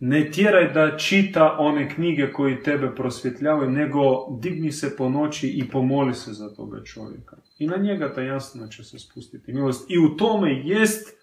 ne 0.00 0.30
tjeraj 0.30 0.72
da 0.72 0.96
čita 0.96 1.56
one 1.58 1.94
knjige 1.94 2.32
koji 2.32 2.62
tebe 2.62 2.94
prosvjetljavaju, 2.94 3.70
nego 3.70 4.00
digni 4.40 4.72
se 4.72 4.96
po 4.96 5.08
noći 5.08 5.48
i 5.48 5.68
pomoli 5.70 6.14
se 6.14 6.32
za 6.32 6.54
toga 6.54 6.84
čovjeka. 6.84 7.36
I 7.58 7.66
na 7.66 7.76
njega 7.76 8.22
jasno 8.22 8.68
će 8.68 8.84
se 8.84 8.98
spustiti 8.98 9.52
milost. 9.52 9.90
I 9.90 9.98
u 9.98 10.16
tome 10.16 10.62
jest 10.64 11.18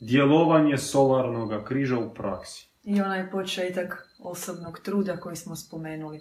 djelovanje 0.00 0.78
solarnog 0.78 1.64
križa 1.64 1.98
u 1.98 2.14
praksi. 2.14 2.68
I 2.84 3.00
onaj 3.00 3.30
početak 3.30 4.08
osobnog 4.18 4.80
truda 4.80 5.16
koji 5.16 5.36
smo 5.36 5.56
spomenuli. 5.56 6.20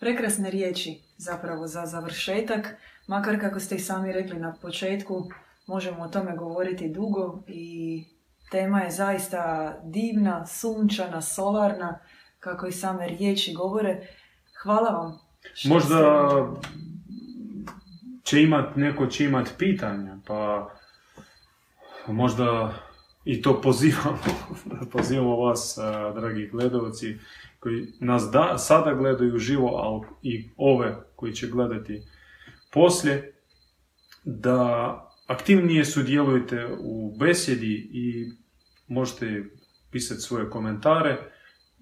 Prekrasne 0.00 0.50
riječi 0.50 1.00
zapravo 1.16 1.66
za 1.66 1.86
završetak, 1.86 2.74
makar 3.06 3.40
kako 3.40 3.60
ste 3.60 3.74
i 3.74 3.78
sami 3.78 4.12
rekli 4.12 4.38
na 4.38 4.54
početku, 4.62 5.30
možemo 5.66 6.02
o 6.02 6.08
tome 6.08 6.36
govoriti 6.36 6.88
dugo 6.88 7.42
i 7.46 8.04
tema 8.50 8.80
je 8.80 8.90
zaista 8.90 9.74
divna, 9.84 10.46
sunčana, 10.46 11.22
solarna, 11.22 11.98
kako 12.40 12.66
i 12.66 12.72
same 12.72 13.06
riječi 13.08 13.54
govore. 13.54 14.06
Hvala 14.62 14.90
vam. 14.90 15.18
Možda 15.64 16.28
će 18.22 18.42
imat, 18.42 18.76
neko 18.76 19.06
će 19.06 19.24
imat 19.24 19.48
pitanja, 19.58 20.18
pa 20.26 20.70
možda 22.06 22.74
i 23.24 23.42
to 23.42 23.60
pozivamo, 23.60 24.18
pozivamo 24.92 25.36
vas, 25.36 25.78
dragi 26.14 26.48
gledalci, 26.48 27.18
koji 27.60 27.86
nas 28.00 28.30
da, 28.32 28.58
sada 28.58 28.94
gledaju 28.94 29.38
živo, 29.38 29.68
ali 29.68 30.06
i 30.22 30.50
ove 30.56 30.96
koji 31.16 31.32
će 31.32 31.48
gledati 31.48 32.02
poslije, 32.72 33.34
da 34.24 35.00
aktivnije 35.26 35.84
sudjelujete 35.84 36.66
u 36.80 37.16
besjedi 37.18 37.90
i 37.92 38.30
možete 38.88 39.44
pisati 39.90 40.20
svoje 40.20 40.50
komentare, 40.50 41.18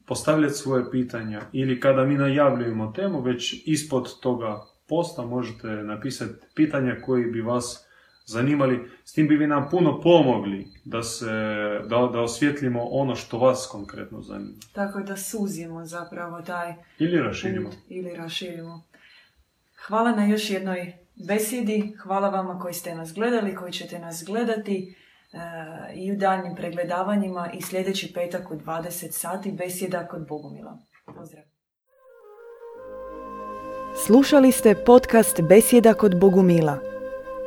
postavljati 0.07 0.55
svoje 0.55 0.91
pitanja 0.91 1.43
ili 1.53 1.81
kada 1.81 2.05
mi 2.05 2.15
najavljujemo 2.15 2.93
temu, 2.93 3.21
već 3.21 3.63
ispod 3.67 4.21
toga 4.21 4.61
posta 4.89 5.23
možete 5.23 5.67
napisati 5.69 6.47
pitanja 6.55 6.97
koji 7.05 7.25
bi 7.25 7.41
vas 7.41 7.89
zanimali. 8.27 8.91
S 9.05 9.13
tim 9.13 9.29
bi 9.29 9.37
vi 9.37 9.47
nam 9.47 9.69
puno 9.71 10.01
pomogli 10.01 10.67
da, 10.85 11.03
se, 11.03 11.27
da, 11.89 12.11
da 12.13 12.21
osvjetlimo 12.21 12.83
ono 12.83 13.15
što 13.17 13.39
vas 13.39 13.69
konkretno 13.71 14.21
zanima. 14.21 14.55
Tako 14.73 15.01
da 15.01 15.17
suzimo 15.17 15.85
zapravo 15.85 16.43
taj 16.43 16.75
ili 16.99 17.19
raširimo. 17.19 17.71
ili 17.89 18.17
raširimo. 18.17 18.83
Hvala 19.87 20.17
na 20.17 20.27
još 20.27 20.51
jednoj 20.51 21.02
besjedi. 21.27 21.95
Hvala 22.03 22.29
vama 22.29 22.59
koji 22.59 22.75
ste 22.75 22.95
nas 22.95 23.13
gledali, 23.13 23.55
koji 23.55 23.73
ćete 23.73 23.99
nas 23.99 24.25
gledati 24.27 24.97
e, 25.33 25.39
i 25.95 26.13
u 26.13 26.17
daljnjim 26.17 26.55
pregledavanjima 26.55 27.51
i 27.55 27.63
sljedeći 27.63 28.13
petak 28.15 28.51
u 28.51 28.55
20 28.55 29.11
sati 29.11 29.53
besjeda 29.53 30.07
kod 30.07 30.29
Bogumila. 30.29 30.79
Pozdrav! 31.17 31.45
Slušali 34.07 34.53
ste 34.53 34.75
podcast 34.87 35.41
Besjeda 35.41 35.95
kod 35.95 36.21
Bogumila. 36.21 36.79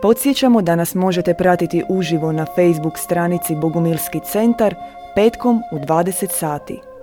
Podsjećamo 0.02 0.62
da 0.62 0.76
nas 0.76 0.96
možete 0.96 1.34
pratiti 1.34 1.84
uživo 1.90 2.32
na 2.32 2.46
Facebook 2.46 2.98
stranici 2.98 3.56
Bogumilski 3.56 4.20
centar 4.32 4.76
petkom 5.16 5.62
u 5.72 5.76
20 5.76 6.32
sati. 6.32 6.95